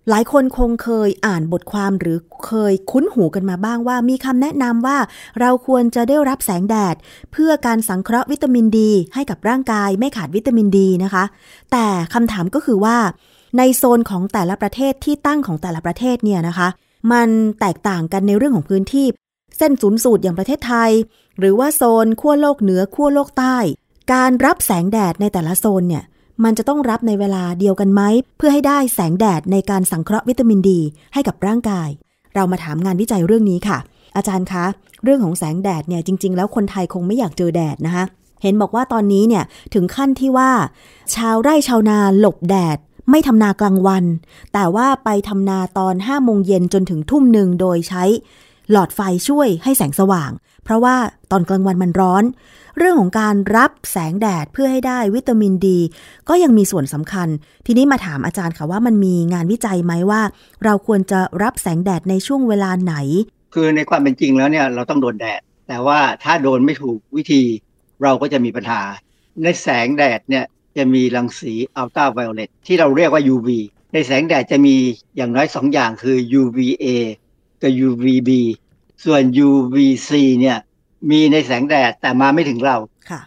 [0.10, 4.98] หลายคนคงเคยอ่านบทความหรือเคยคุ้นหูกันมาบ้างว่า มีคำแนะนำว่า
[5.40, 6.96] เราควรจะได้รับแสงแดด
[7.32, 11.24] เพื่อการสังเคราะห์วิตามินดี ให้กับร่างกายไม่ขาดวิตามินดีนะคะ
[11.72, 12.98] แต่คำถามก็คือว่า
[13.58, 16.68] ในโซนของแต่ละประเทศที่ตั้งของแต่ละประเทศเนี่ยนะคะ
[17.12, 17.30] มัน
[17.60, 19.08] แตกต่างกันในเรื่องของพื้นที่
[19.58, 20.92] เส้นศูนย์สูตรอย่างประเทศไทย
[21.40, 23.58] หรือว่าโซนขั้วโลกเหนือขั้วโลกใต้
[24.14, 26.04] การรับแสงแดดในแต่ละโซนเนี่ย
[26.44, 28.02] มันจะต้องรับในเวลาเดียวกันไหม
[28.38, 30.80] เพื่อให้ได้แสงแดดในการสังเคราะห์วิตามินดี
[31.14, 31.90] ให้กับร่างกาย
[32.36, 33.78] เรามาถามงานวิจัยเรื่องนี้ค่ะ
[34.16, 34.66] อาจารย์คะ
[35.04, 38.06] เรื่องของแสงแดดเนี่ยจริง ๆ แล้วคนไทยคงไม่อยากเจอแดดนะคะ
[38.42, 39.44] เห็นบอกว่าตอนนี้เนี่ย
[39.74, 40.52] ถึงขั้นที่ว่า
[41.16, 42.78] ชาวไร่ชาวนาหลบแดด
[43.10, 44.04] ไม่ทำนากลางวัน
[44.54, 48.04] แต่ว่าไปทำนาตอน5โมงเย็นจนถึงทุ่มหนึ่งโดยใช้
[48.72, 50.32] หลอดไฟช่วยให้แสงสว่าง
[50.64, 50.96] เพราะว่า
[51.32, 52.24] ตอนกลางวันมันร้อน
[52.78, 55.80] เรื่องของการรับแสงแดดเพื่อให้ได้วิตามินดี
[56.30, 57.28] ก็ยังมีส่วนสำคัญ
[57.66, 60.22] ทีนี้มาถามอาจารย์ค่ะว่ามันมีงานวิจัยไหมว่า
[60.64, 62.96] เราควรจะรับแสงแดดในช่วงเวลาไหน
[63.54, 67.44] คือในความเป็นจริงแล้วเนี่ยเราต้องโดนแดด แต่ว่าถ้าโดนไม่ถูกวิธี
[68.04, 68.82] เราก็จะมีปัญหา
[69.44, 70.46] ในแสงแดดเนี่ย
[70.78, 73.48] จะมีรังสีอัลตราไวโอเลตที่เราเรียกว่า UV
[73.94, 74.76] ในแสงแดดจะมี
[75.16, 76.86] อย่างน้อยสองอย่างคือ UVA
[77.62, 78.30] กับ UVB
[79.06, 80.58] ส่วน UVC เนี่ย
[81.12, 82.78] มีในแสงแดดแต่มาไม่ถึงเรา
[83.10, 83.22] ค่ะ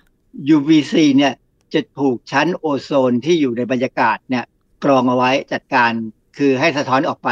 [0.55, 1.33] UVC เนี่ย
[1.75, 4.45] จะถูกชั้นโอโซนที่อยู่ในบรรยากาศเนี่ย
[4.85, 5.91] กรองเอาไว้จัดการ
[6.39, 7.29] คือให้สะท้อนออกไป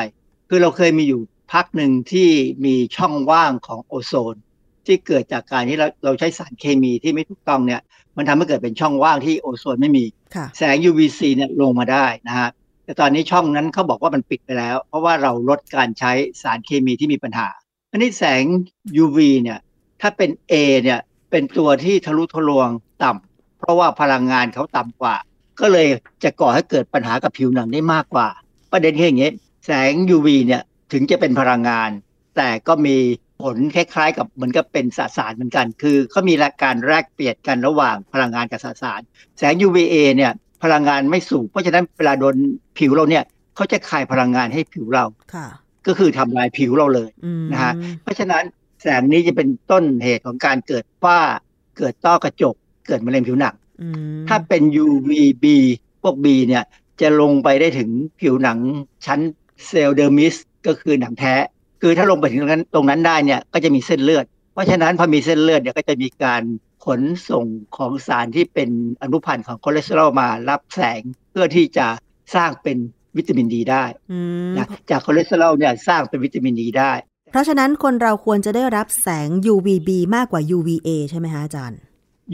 [0.49, 1.21] คือเราเคยมีอยู่
[1.53, 2.29] พักหนึ่งที่
[2.65, 4.37] มีช่องว่างของโอโซน
[4.87, 7.81] ที่เกิดจากการที่เราเราใช้สารเคมีที่ไม่ถูกต้องเนี่ย
[8.17, 12.51] มันทำให้เกิดเป็นช่องว่างที่โอโซนไม่มีค่ะแสง UVC เนี่ยลงมาได้นะฮะ
[12.85, 16.13] แต่ตอนนี้ช่องนั้นเขาบอกว่ามันปิดไปแล้ว เพราะว่าเราลดการใช้
[16.43, 17.49] สารเคมีที่มีปัญหา
[17.93, 18.45] อันนี้แสง
[19.03, 19.59] UV เนี่ย
[20.01, 22.69] ถ้าเป็น A เนี่ย เป็นตัวที่ทะลุทะลวง
[23.03, 25.17] ต่ำเพราะว่าพลังงานเขาต่ำกว่า
[25.61, 25.89] ก็เลย
[26.25, 28.29] จะก่อให้เกิดปัญหากับผิวหนังได้มากกว่า
[28.73, 29.33] ประเด็นแคืออย่างนี้
[29.67, 30.63] แสง UV เนี่ย
[30.93, 31.91] ถึงจะเป็นพลังงาน
[32.37, 32.97] แต่ก็มี
[33.43, 39.01] ผลคล้ายๆ กับเหมือนกับเป็นสสารเหมือนกัน คือเขามีการแลกเปลี่ยนกันระหว่างพลังงานกับสสาร
[39.39, 40.33] แสง UVA เนี่ย
[40.63, 42.35] พลังงานไม่สูง เพราะฉะนั้นเวลาโดน
[42.79, 43.25] ผิวเราเนี่ย
[43.57, 45.47] เขาจะคายพลังงานให้ผิวเราค่ะ
[45.87, 47.73] ก็คือทำลายผิวเราเลยอืมนะฮะ
[48.03, 48.45] เพราะฉะนั้น
[48.83, 51.21] แสงนี้จะเป็นต้นเหตุของการเกิดฝ้า
[51.79, 52.55] เกิดต้อกระจก
[52.87, 55.45] เกิดมะเร็งผิวหนังอืมถ้าเป็น UVB
[56.03, 56.65] พวก B เนี่ย
[57.01, 58.59] จะลงไปได้ถึงผิวหนัง
[59.07, 59.21] ชั้น
[59.69, 60.35] เซลล์ dermis
[60.67, 61.35] ก็คือหนังแท้
[61.83, 66.43] คือถ้าลงไปถึงตรงนั้นตรงนั้นได้เนี่ยก็จะมีเส้นเลือด เพราะฉะนั้นพอมีเส้นเลือดเนี่ยก็จะมีการ
[66.85, 68.71] ขนส่งของสารที่เป็น
[69.03, 71.87] อนุพันธ์ของคอเลสเตอรอลมารับแสงเพื่อที่จะ
[72.35, 72.77] สร้างเป็น
[73.17, 76.93] วิตามินดีได้อืมนะจากคอเลสเตอรอลเนี่ยสร้างเป็นวิตามินดีได้
[77.33, 81.81] เพราะฉะนั้นคนเราควรจะได้รับแสง UVB มากกว่า UVA ใช่ไหมคะอาจารย์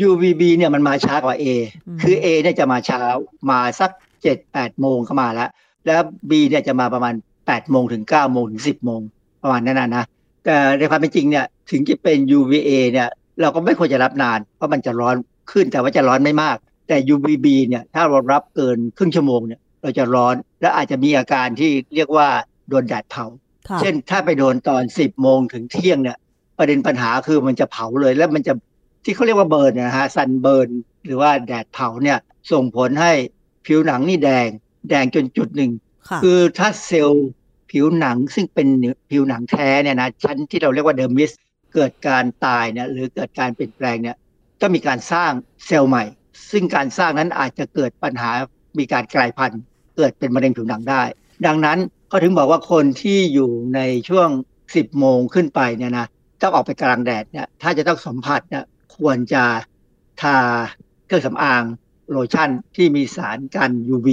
[0.08, 1.44] UVB เนี่ยมันมาช้ากว่า A
[1.86, 3.02] อืมคือ A เนี่ยจะมาเช้า
[3.50, 3.90] มาสัก
[4.24, 5.50] 7 8 โมงเข้ามาแล้ว
[5.86, 6.00] แล้ว
[6.30, 9.00] B เนี่ยจะมาประมาณ 8 โมงถึง 9 โมงถึง 10 โมง
[9.42, 10.04] ประมาณนั้นนะนะ
[10.44, 13.08] แต่ในความเป็นจริงเนี่ยถึงจะเป็น UVA เนี่ย
[13.40, 15.16] เราก็ไม่ควรจะรับนาน เพราะมันจะร้อน
[15.52, 16.56] ขึ้นแต่ว่าจะร้อนไม่มาก
[16.88, 22.28] แต่ UVB เนี่ยถ้าเรารับเกินครึ่งชั่วโมงเนี่ย เราจะร้อนและอาจจะมีอาการที่เรียกว่า
[22.68, 23.26] โดนแดดเผา
[23.68, 26.18] ค่ะเช่นถ้าไปโดนตอน10โมงถึงเที่ยงเนี่ย
[26.58, 28.52] ประเด็นปัญหาคือมันจะเผาเลยแล้วมันจะ
[29.04, 30.68] ที่เขาเรียกว่า burn นะฮะ sunburn
[31.04, 32.18] หรือว่าแดดเผาเนี่ย
[32.52, 33.12] ส่งผลให้
[33.66, 34.48] ผิวหนังนี่แดง
[34.90, 35.70] แดงจนจุดหนึ่ง
[36.08, 37.28] ค่ะคือถ้าเซลล์
[37.70, 38.68] ผิวหนังซึ่งเป็น
[39.10, 41.30] ผิวหนังแท้เนี่ยนะชั้นที่เราเรียกว่า dermis
[41.74, 44.16] เกิดการตายเนี่ยหรือเกิดการเปลี่ยนแปลงเนี่ย
[44.60, 45.32] ก็มีการสร้าง
[45.66, 46.04] เซลล์ใหม่
[46.50, 48.30] ซึ่งการสร้างนั้นอาจจะเกิดปัญหา
[48.78, 49.60] มีการกลายพันธุ์
[49.98, 51.02] เกิดเป็นมะเร็งผิวหนังได้
[51.46, 51.78] ดังนั้น
[52.10, 54.28] ก็ถึงบอกว่าคนที่อยู่ในช่วง
[54.64, 56.06] 10 โมงขึ้นไปเนี่ยนะ
[56.42, 58.64] ต้องออกไปกลางแดดเนี่ยถ้าจะต้องสัมผัสเนี่ย
[58.96, 59.44] ควรจะ
[60.22, 60.36] ทา
[61.06, 61.62] เครื่องสำอาง
[62.10, 64.08] โลชั่นที่มีสารกัน UV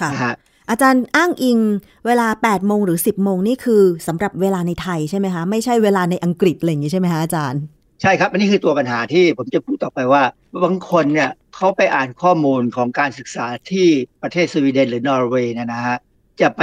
[0.00, 0.34] ค่ะนะฮะ
[0.70, 1.58] อาจารย์อ้างอิง
[2.06, 7.60] เวลา 8 โมงหรือ 10 โมงนี่คือสำหรับเวลาในไทยใช่ไหมคะ ไม่ใช่เวลาในอังกฤษอะไรอย่างนี้ใช่ไหมคะอาจารย์
[8.02, 10.22] ใช่ครับอันนี้คือตัวปัญหาที่ผมจะพูดต่อไปว่า
[10.64, 13.86] บางคนเนี่ยเขาไปอ่านข้อมูลของการศึกษาที่
[14.22, 15.98] ประเทศสวีเดนหรือนอร์เวย์เนยนะฮะ
[16.40, 16.62] จะไป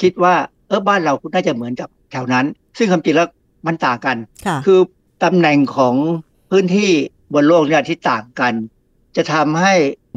[0.00, 0.34] คิดว่า
[0.68, 2.46] เออบ้านเราน่าจะเหมือนกับแถวนั้น
[2.78, 3.28] ซึ่งความจริงแล้ว
[3.66, 4.16] มันต่างกัน
[4.46, 4.80] ค่ะคือ
[5.24, 5.94] ตำแหน่งของ
[6.50, 6.90] พื้นที่
[7.34, 8.54] บนโลกเนี่ยที่ต่างกัน
[9.16, 9.74] จะทำให้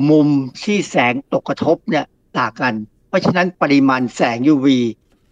[0.09, 0.27] มุม
[0.63, 2.05] ที่แสงตกกระทบเนี่ย
[2.39, 2.73] ต่างกัน
[3.09, 4.67] เพราะฉะนั้นปริมาณแสง UV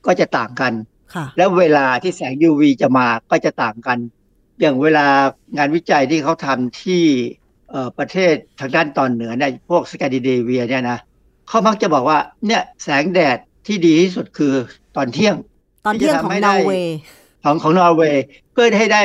[0.05, 0.73] ก็จะต่างกัน
[1.13, 3.97] ค่ะแล้วเวลาที่แสง UV จะมาก็จะต่างกัน
[4.61, 5.07] อย่างเวลา
[5.57, 7.03] งานวิจัยที่เขาทำที่
[7.69, 10.99] เอ่อประเทศทางด้านตอนเหนือเนี่ยพวกสแกนดิเนเวียเนี่ยนะ
[11.47, 13.37] เขามักจะบอกว่าเนี่ยแสงแดด
[13.67, 14.53] ที่ดีที่สุดคือ
[14.97, 15.35] ตอนเที่ยง
[15.85, 16.97] ตอนเที่ยงของที่จะทำให้นได้อร์เวย์
[17.43, 19.03] ของของนอร์เวย์เพื่อให้ได้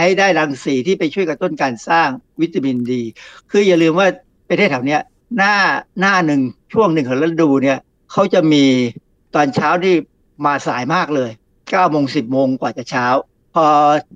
[0.00, 2.08] ให้ได้รังสีที่ไปช่วยกระตุ้นการสร้าง
[2.40, 3.02] วิตามินดี
[3.50, 4.08] คืออย่าลืมว่า
[4.48, 5.00] ประเทศแถวเนี้ย
[5.36, 5.54] หน้า
[6.00, 6.40] หน้าหนึ่ง
[6.72, 7.78] ช่วงหนึ่งของฤดูเนี่ย
[8.12, 8.64] เขาจะมี
[9.34, 9.94] ตอนเช้าที่
[10.44, 11.30] มาสายมากเลย
[11.60, 13.06] 9โมง10โมงกว่าจะเช้า
[13.54, 13.66] พอ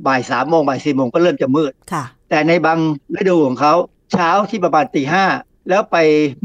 [0.06, 2.78] บ่ายสามโมงบ่ายสี่โมงก็เริ่มจะมืดค่ะแต่ในบาง
[3.16, 3.74] ฤดูของเขา
[4.12, 5.24] เช้าที่ประมาณตีห้า
[5.68, 5.96] แล้วไป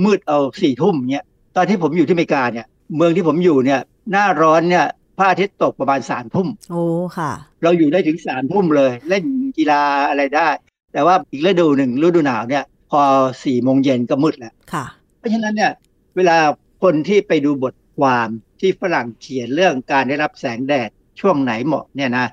[0.06, 1.26] มืดเอาสี่ทุ่มเนี่ย
[1.56, 2.66] ตอนที่ผมอยู่ที่อเมริกาเนี่ย
[2.96, 3.82] เมืองที่ผมอยู่เนี่ย
[4.12, 4.86] หน้าร้อนเนี่ย
[5.18, 6.84] พระอาทิตย์ตกประมาณสามทุ่มโอ้
[7.18, 7.32] ค่ะ
[7.64, 9.24] เราอยู่ได้ถึงสามทุ่มเลย เล่น
[9.58, 10.50] กีฬาอะไรได้
[10.94, 13.02] แต่ว่าอีกฤดูหนึ่งฤดูหนาวเนี่ย พอ
[13.44, 14.86] สี่โมงเย็นก็มืดแล้วค่ะ
[15.18, 15.72] เพราะฉะนั้นเนี่ย
[16.16, 16.38] เวลา
[16.84, 18.28] คนที่ไปดูบทความ
[18.60, 20.90] ที่ฝรั่งเขียนเรื่องการได้รับแสงแดด
[21.20, 22.26] ช่วงไหนเหมาะเนี่ยนะ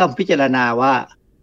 [0.00, 0.92] ต้องพิจารณาว่า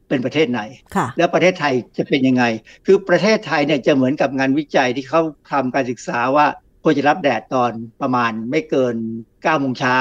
[0.10, 0.62] เป็นประเทศไหน
[0.95, 2.43] ค่ะแล้วประเทศไทยจะเป็นยังไง
[2.86, 6.45] คือประเทศไทยเนี่ยจะเหมือนกับงานวิจัยที่เขาทำการศึกษาว่า
[6.84, 8.95] ควรจะรับแดดตอนประมาณไม่เกิน
[9.30, 9.97] 9โมงเช้า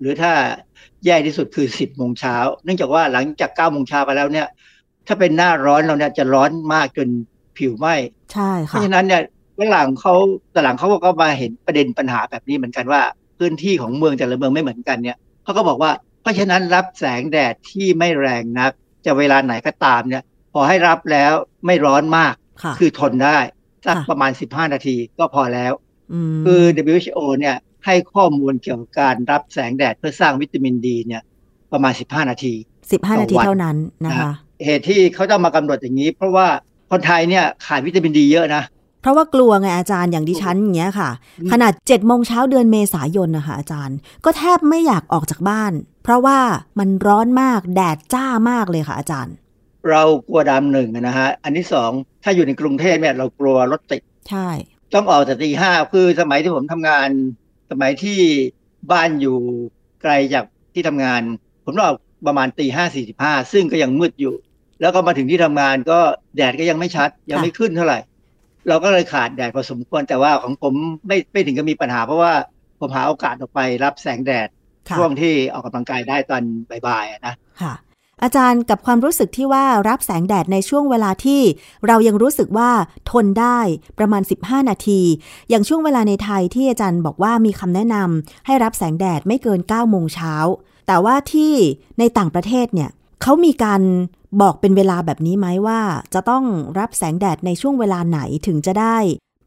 [0.00, 0.32] หรือถ้า
[1.04, 4.46] แย่ที่สุดคือ 10โมงเช้า เนื่องจากว่าหลังจาก9โมงเช้าไปแล้วเนี่ย
[5.06, 7.08] ถ้าเป็นหน้าร้อนเราเนี่ยจะร้อนมากจน
[7.58, 7.94] ผิวไหม้
[8.32, 9.22] ใช่เพค่ะราะฉะนั้นเนี่ย
[9.58, 10.14] ฝรั่งเขา
[10.52, 13.00] แต่หลังเขาก็มาเห็นประเด็นปัญหาแบบนี้เหมือนกันว่า
[13.38, 18.72] พื้นที่ของเมืองแต่ละเมืองไม่เหมือนกันเนี่ยเขาก็บอกว่าเพ ราะฉะนั้นรับแสงแดดที่ไม่แรงนัก
[19.06, 20.22] จะเวลาไหนก็ตามเนี่ย
[20.52, 21.32] พอให้รับแล้ว
[21.66, 23.38] ไม่ร้อนมากค่ะคือทนได้
[23.86, 25.72] สักค่ะประมาณ 15 นาทีก็พอแล้ว
[26.36, 26.62] มคือ
[26.92, 27.56] WHO เนี่ย
[27.86, 31.22] ให้ข้อมูลเกี่ยวกับการรับแสงแดดเพื่อสร้างวิตามินดีเนี่ย
[31.72, 32.54] ประมาณ 15 นาที
[32.92, 34.32] สิบห้าต่อนาทีวันเท่านั้นนะคะ
[34.64, 36.46] เหตุที่เขาต้องมากำหนดอย่างนี้ เพราะว่า
[36.90, 38.62] คนไทยเนี่ยขาดวิตามินดีเยอะนะ
[39.02, 41.10] เพราะว่ากลัวไงอาจารย์อย่างดิฉันอย่างเงี้ยค่ะ
[41.40, 45.72] อืมขนาดเจ็ดโมงเช้าเดือนเมษายนนะคะอาจารย์ ก็แทบไม่อยากออกจากบ้าน
[46.06, 46.40] เพราะว่า
[46.78, 49.34] มันร้อนมากแดดจ้ามากเลยค่ะอาจารย์
[49.90, 51.90] เรากลัวดำหนึ่งนะฮะ อันที่สอง
[52.22, 54.48] ถ้าอยู่ในกรุงเทพเนี่ยเรากลัวรถติด ใช่
[54.94, 57.08] ต้องออกแต่ตีห้าคือสมัยที่ผมทำงาน
[57.70, 58.20] สมัยที่
[58.92, 59.38] บ้านอยู่
[60.02, 60.44] ไกลจาก
[60.74, 61.22] ที่ทำงาน
[61.64, 64.34] ผมต้องออกประมาณตีห้าสี่สิบห้าซึ่งก็ยังมืดอยู่
[64.80, 65.98] แล้วก็มาถึงที่ทำงานก็
[66.36, 67.98] แดดก็ยังไม่ชัดยังไม่ขึ้นเท่าไหร่
[68.68, 70.74] เราก็เลยขาดแดดพอสมควรแต่ว่าของผม
[71.06, 72.32] ไม่ไม่ถึงกับมีปัญหาเพราะว่า
[72.80, 74.55] ผมหาโอกาสออกไปรับแสงแดดค่ะ
[74.98, 76.42] ช่วงที่ออกกำลังกายได้ตอน
[76.86, 77.74] บ่ายๆอะนะค่ะ
[78.22, 81.40] อาจารย์กับความรู้สึกที่ว่ารับแสงแดดในช่วงเวลาที่
[81.86, 82.70] เรายังรู้สึกว่า
[83.10, 83.58] ทนได้
[83.98, 85.00] ประมาณ 15 นาที
[85.48, 90.34] อย่างช่วงเวลาในไทยที่อาจารย์บอกว่ามีคำแนะนำให้รับแสงแดดไม่เกิน 9 โมงเช้า
[90.86, 91.52] แต่ว่าที่
[91.98, 92.90] ในต่างประเทศเนี่ย
[93.22, 93.82] เขามีการ
[94.40, 95.80] บอกเป็นเวลาแบบนี้ไหมว่า
[96.14, 96.44] จะต้อง
[96.78, 98.96] รับแสงแดดในช่วงเวลาไหนถึงจะได้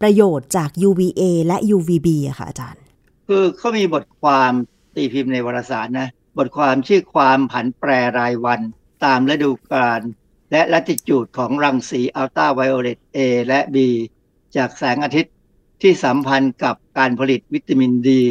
[0.02, 2.84] ประโยชน์จาก UVA และ UVB อะค่ะอาจารย์
[3.28, 4.54] คือเขามีบทความ
[5.00, 7.90] ตีพิมพ์ในวารสารนะ บทความชื่อความผันแปร
[8.20, 8.62] รายวัน
[9.06, 10.02] ตามฤดูกาล
[10.52, 13.78] และละติจูดของรังสีอัลตราไวโอเลต A และ B
[14.56, 15.34] จากแสงอาทิตย์
[15.82, 18.24] ที่สัมพันธ์กับการผลิตวิตามินดี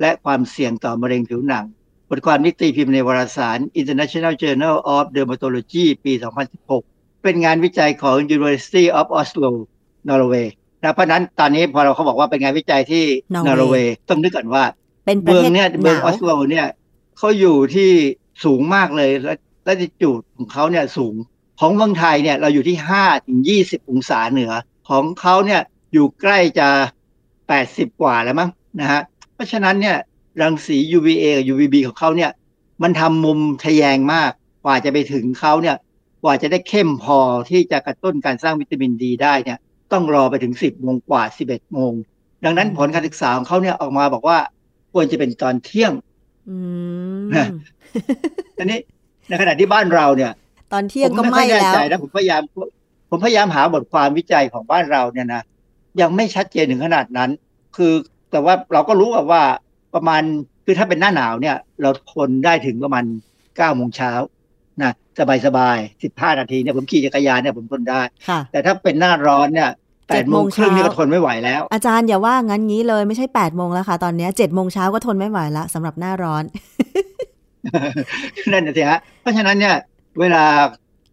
[0.00, 1.64] และความเสี่ยงต่อมะเร็งผิวหนัง
[2.08, 6.12] บทความนี้ตีพิมพ์ในวารสาร International Journal of Dermatology ปี
[6.68, 9.50] 2016 เป็นงานวิจัยของ University of Oslo
[10.08, 10.52] นอร์เวย์
[10.82, 13.04] นะเพราะฉะนั้นตอนนี้พอเราเขาบอกว่าเป็นงานวิจัยที่
[13.34, 14.64] นนออร์ร์เวเวย์ย์ต้องนึกก่อนว่า
[15.04, 16.66] เป็นประเมือเทงศเนี่ยหเมืองนาอวอสโลเนี่ย
[17.18, 17.90] เขาอยู่ที่
[18.44, 19.34] สูงมากเลยและ
[19.64, 21.14] และจูดของเขาเนี่ยสูง
[21.60, 24.52] ของเมืองไทยเนี่ยเราอยู่ที่ห้าถึงยี่สิบองศาเหนือ
[24.88, 25.60] ของเขาเนี่ย
[25.92, 26.68] อยู่ใกล้จะ
[27.48, 28.50] แปดสิบกว่าแล้วมั้ง
[28.80, 29.00] นะฮะ
[29.34, 29.96] เพราะฉะนั้นเนี่ย
[30.40, 32.30] รังสี UVA กับ UVB ของเขาเนี่ย
[32.82, 34.30] มันทำมุมทะแยงมาก
[34.64, 35.76] กว่าจะไปถึงเขาเนี่ย
[36.22, 37.18] กว่าจะได้เข้มพอ
[37.50, 39.58] ที่จะกระตุ้นการสร้างวิตามินดีได้เนี่ย
[39.92, 41.92] ต้องรอไปถึงสิบโมงกว่าสิบเอ็ดโมง
[42.44, 44.38] ดังนั้นผลการศึกษาของเขาเนี่ยออกมาบอกว่า
[44.94, 45.92] ควรจะเป็นตอนเที่ยง
[46.48, 46.56] อื
[47.20, 47.48] มนะ
[48.58, 48.78] อันนี้
[49.28, 50.32] ในขณะที่บ้านเราเนี่ย
[50.72, 52.42] ตอนเที่ยงผมก็ไม่ค่ไม่อยแน่แล้วใจนะผมพยายาม
[53.10, 55.42] ผมพยายามหาบทความวิจัยของบ้านเราเนี่ยนะ
[56.00, 57.30] ยังไม่ชัดเจนถึงขนาดนั้น
[57.76, 57.92] คือ
[58.30, 59.42] แต่ว่าเราก็รู้ว่า
[59.94, 60.22] ประมาณ
[60.64, 63.04] คือถ้าเป็นหน้าหนาวเนี่ย เราทนได้ถึงประมาณ
[63.56, 64.12] เก้าโมงเช้า
[64.82, 69.70] นะสบายสบายสิบห้านาทีเนี่ยผมขี่จักรยานเนี่ยผมทนได้ค่ะแต่ถ้าเป็นหน้าร้อนเนี่ย
[70.06, 76.44] แปเจ็ดดโมโมงงครึ่งนี่เช้าก็ทนไม่ไหวแล้ว อาจารย์อย่าว่างั้นงี้เลยไม่ใช่8ปดโมงแล้วค่ะ ตอนเนี้เจ็ดโมงเช้าก็ทนไม่ไหวละสำหรับหน้าร้อน
[78.52, 79.76] นั่นนะสิฮะเพราะฉะนั้นเนี่ย
[80.20, 80.44] เวลา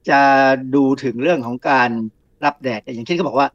[0.10, 0.22] จะ
[0.76, 1.90] ดูถึงเรื่องของการ
[2.46, 3.48] รับแดดเนี่ยอย่างเช่นก็บอกว่า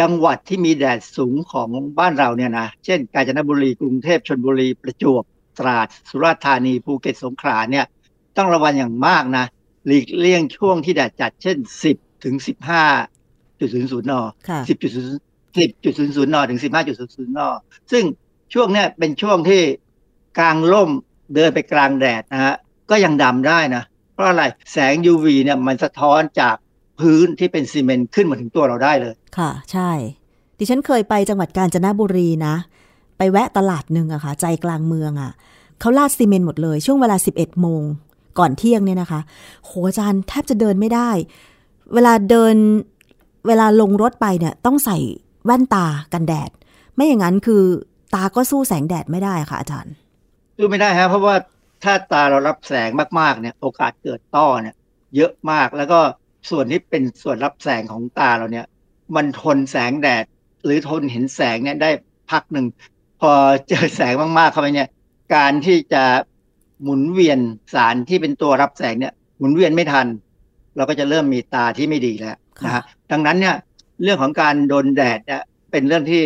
[0.00, 5.22] จังหวัดที่มีแดดสูงของบ้านเราเนี่ยนะเช่น กาญจนบุรีกรุงเทพชนบุรีประจวบ
[5.58, 7.86] ตราดสุราษฎร์ธานีภูเก็ตสงขลาเนี่ย
[8.36, 9.44] ต้องระวังอย่างมากนะ
[9.86, 11.56] หลีกเลี่ยงช่วงที่แดดจัดเช่น
[11.90, 12.34] 10ถึง
[12.78, 13.15] 15
[13.60, 14.14] จุดศูนย์ศูนย์น
[14.48, 17.40] ค่ะ10จุดศูนย์10จุดศูนย์ศูนย์นถึง15จุดศูนย์ศูนย์น
[17.92, 18.04] ซึ่ง
[18.54, 19.62] ช่วงเนี้ยเป็นช่วงที่
[20.38, 20.90] กลางร่ม
[21.34, 22.54] เดินไปกลางแดดนะฮะ
[22.90, 23.82] ก็ยังดำได้นะ
[24.14, 24.42] เพราะอะไร
[24.72, 26.56] แสง UV เนี่ยมันสะท้อนจาก
[27.00, 29.90] พื้นที่เป็นซีเมนต์ขึ้นมาถึงตัวเราได้เลย ค่ะ ใช่
[30.58, 32.54] ดิฉันเคยไปจังหวัดกาญจนบุรีนะ
[33.18, 35.32] ไปแวะตลาดหนึ่งอะค่ะ ใจกลางเมืองอะ
[35.80, 37.82] เขาลาดซีเมนต์หมดเลย ช่วงเวลา 11 โมง
[38.38, 39.20] ก่อนเที่ยงเนี่ยนะคะ
[39.64, 41.10] โหอาจารย์แทบจะเดินไม่ได้
[41.94, 42.54] เวลาเดิน
[43.46, 44.98] เวลาลงรถไปเนี่ยต้องใส่
[45.44, 46.50] แว่นตากันแดด
[46.94, 47.62] ไม่อย่างนั้นคือ
[48.14, 49.94] ตาก็สู้แสงแดดไม่ได้ค่ะอาจารย์
[50.58, 51.34] ดูไม่ได้ฮะเพราะว่า
[51.84, 52.90] ถ้าตาเรารับแสง
[53.20, 54.74] มากๆเนี่ย โอกาสเกิดต้อเนี่ย
[55.16, 56.00] เยอะมากแล้วก็
[56.50, 58.66] ส่วนที่เป็นส่วนรับแสงของตาเราเนี่ย
[59.16, 60.24] มันทนแสงแดด
[60.64, 61.90] หรือทนเห็นแสงเนี่ยได้
[62.30, 62.66] พักหนึ่ง
[63.20, 63.32] พอ
[63.68, 64.88] เจอแสงมากๆเข้าไปเนี่ย
[65.34, 66.04] การที่จะ
[66.82, 67.38] หมุนเวียน
[67.74, 70.06] สารที่เป็นตัวรับแสงเนี่ย หมุนเวียนไม่ทัน
[70.76, 73.56] เราก็จะเริ่มมีตาที่ไม่ดีแล้ว นะฮะดังนั้นเนี่ย
[74.02, 76.22] เรื่องของการโดนแดดเนี่ยเป็นเรื่องที่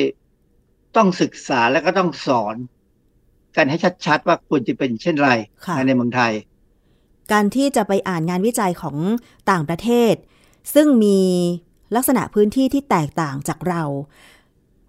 [0.97, 2.57] ต้องศึกษาและก็ต้องสอน
[3.57, 3.77] กันให้
[4.07, 5.31] ชัดๆว่าควรจะเป็นเช่นไร
[5.67, 6.33] ค่ะในเมืองไทย
[7.33, 8.97] การที่จะไปอ่านงานวิจัยของ
[9.51, 10.15] ต่างประเทศ
[10.75, 11.21] ซึ่งมี
[11.97, 13.83] ลักษณะพื้นที่ที่แตกต่างจากเรา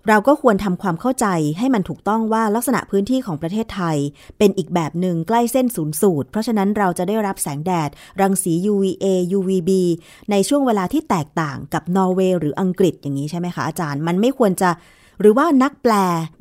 [0.07, 1.27] เราก็ควรทำความเข้าใจ
[1.59, 3.97] ให้มันถูกต้องว่าลักษณะพื้นที่ของประเทศไทย
[4.37, 7.89] เป็นอีกแบบหนึ่งใกล้เส้นศูนย์สูตร เพราะฉะนั้นเราจะได้รับแสงแดด
[8.21, 9.05] รังสี UVA
[9.37, 9.71] UVB
[10.31, 14.69] ในช่วงเวลาที่แตกต่างกับนอร์เวย์หรืออังกฤษอย่างนี้ใช่ไหมคะอาจารย์ มันไม่ควรจะ
[15.21, 15.93] หรือว่านักแปล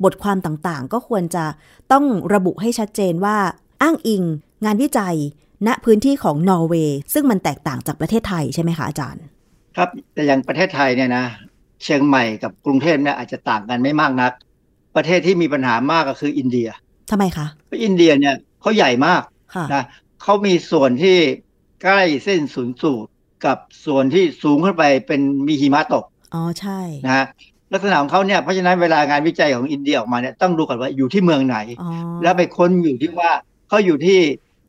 [0.03, 1.45] บทความต่างๆ ก็ควรจะ
[1.91, 3.37] ต้องระบุให้ชัดเจนว่า
[3.81, 4.23] อ้างอิง
[4.65, 5.17] งานวิจัย
[5.67, 9.23] ณพื้นที่ของนอร์เวย์ซึ่งมันแตกต่างจากประเทศไทยใช่ไหมคะอาจารย์
[9.75, 11.25] ครับแต่อย่างประเทศไทยเนี่ยนะ
[11.83, 14.31] เชียงใหม่กับกรุงเทพเนี่ยอาจจะต่างกันไม่มากนัก
[14.95, 16.67] ประเทศที่มีปัญหามากก็คืออินเดีย
[17.11, 19.21] ทำไมคะเพราะอินเดียเนี่ยเขาใหญ่มาก
[19.55, 19.83] ค่ะนะ
[20.21, 21.17] เขามีส่วนที่
[21.83, 23.09] ใกล้เส้นศูนย์สูตร
[23.45, 27.25] กับส่วนที่สูงขึ้นไปเป็นมีหิมะตกอ๋อใช่นะฮะ
[27.73, 31.89] ลักษณะของเขาเนี่ยเพราะฉะนั้นเวลางานวิจัยของอินเดียออกมาเนี่ยต้องดูก่อนว่าอยู่ที่เมืองไหนอ๋อ
[32.23, 33.31] แล้วไปค้นอยู่ที่ว่า
[33.69, 34.19] เขาอยู่ที่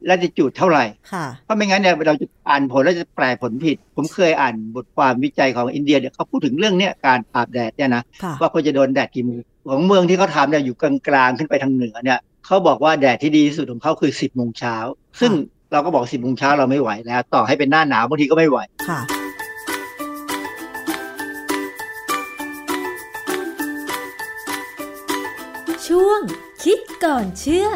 [0.09, 14.77] ละติจูดเท่าไหร่ค่ะเพราะไม่งั้นเนี่ยเราจะอ่านผลแล้วจะแปลผลผิด ผมเคยอ่านบทความวิจัยของอินเดียเนี่ยเขาพูดถึงเรื่องเนี้ยการอาบแดดเนี่ยนะค่ะว่าควรจะโดนแดดกี่โมงของเมืองที่เขาทำเนี่ยอยู่กลางๆขึ้นไปทางเหนือเนี่ยเขาบอกว่าแดดที่ดีที่สุดของเขาคือ 10โมงเช้า
[15.21, 15.33] ซึ่ง
[15.73, 19.01] เราก็บอก10โมงเช้าเราไม่ไหวแล้ว ต่อให้เป็นหน้าหนาวบางทีก็ไม่ไหวค่ะ
[25.87, 26.21] ช่วง
[26.65, 27.69] คิดก่อนเชื่อ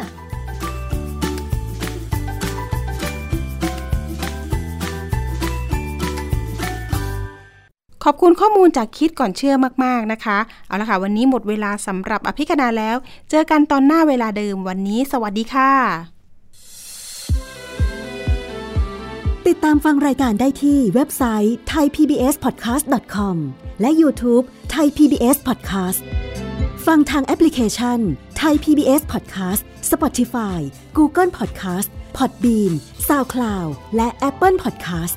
[8.08, 9.54] ขอบคุณข้อมูลจากคิดก่อนเชื่อ
[9.84, 12.96] มาก ๆนะคะ เอาละค่ะ วันนี้หมดเวลาสำหรับอภิคณาแล้ว
[13.30, 15.72] เจอกันตอนหน้าเวลาเดิมวันนี้ สวัสดีค่ะ
[19.46, 23.36] ติดตามฟังรายการได้ที่เว็บไซต์ thaipbspodcast.com
[23.80, 24.44] และ YouTube
[24.74, 26.00] Thai PBS Podcast
[26.86, 27.98] ฟังทางแอปพลิเคชัน
[28.42, 30.58] Thai PBS Podcast Spotify
[30.98, 32.72] Google Podcast Podbean
[33.08, 35.16] SoundCloud และ Apple Podcast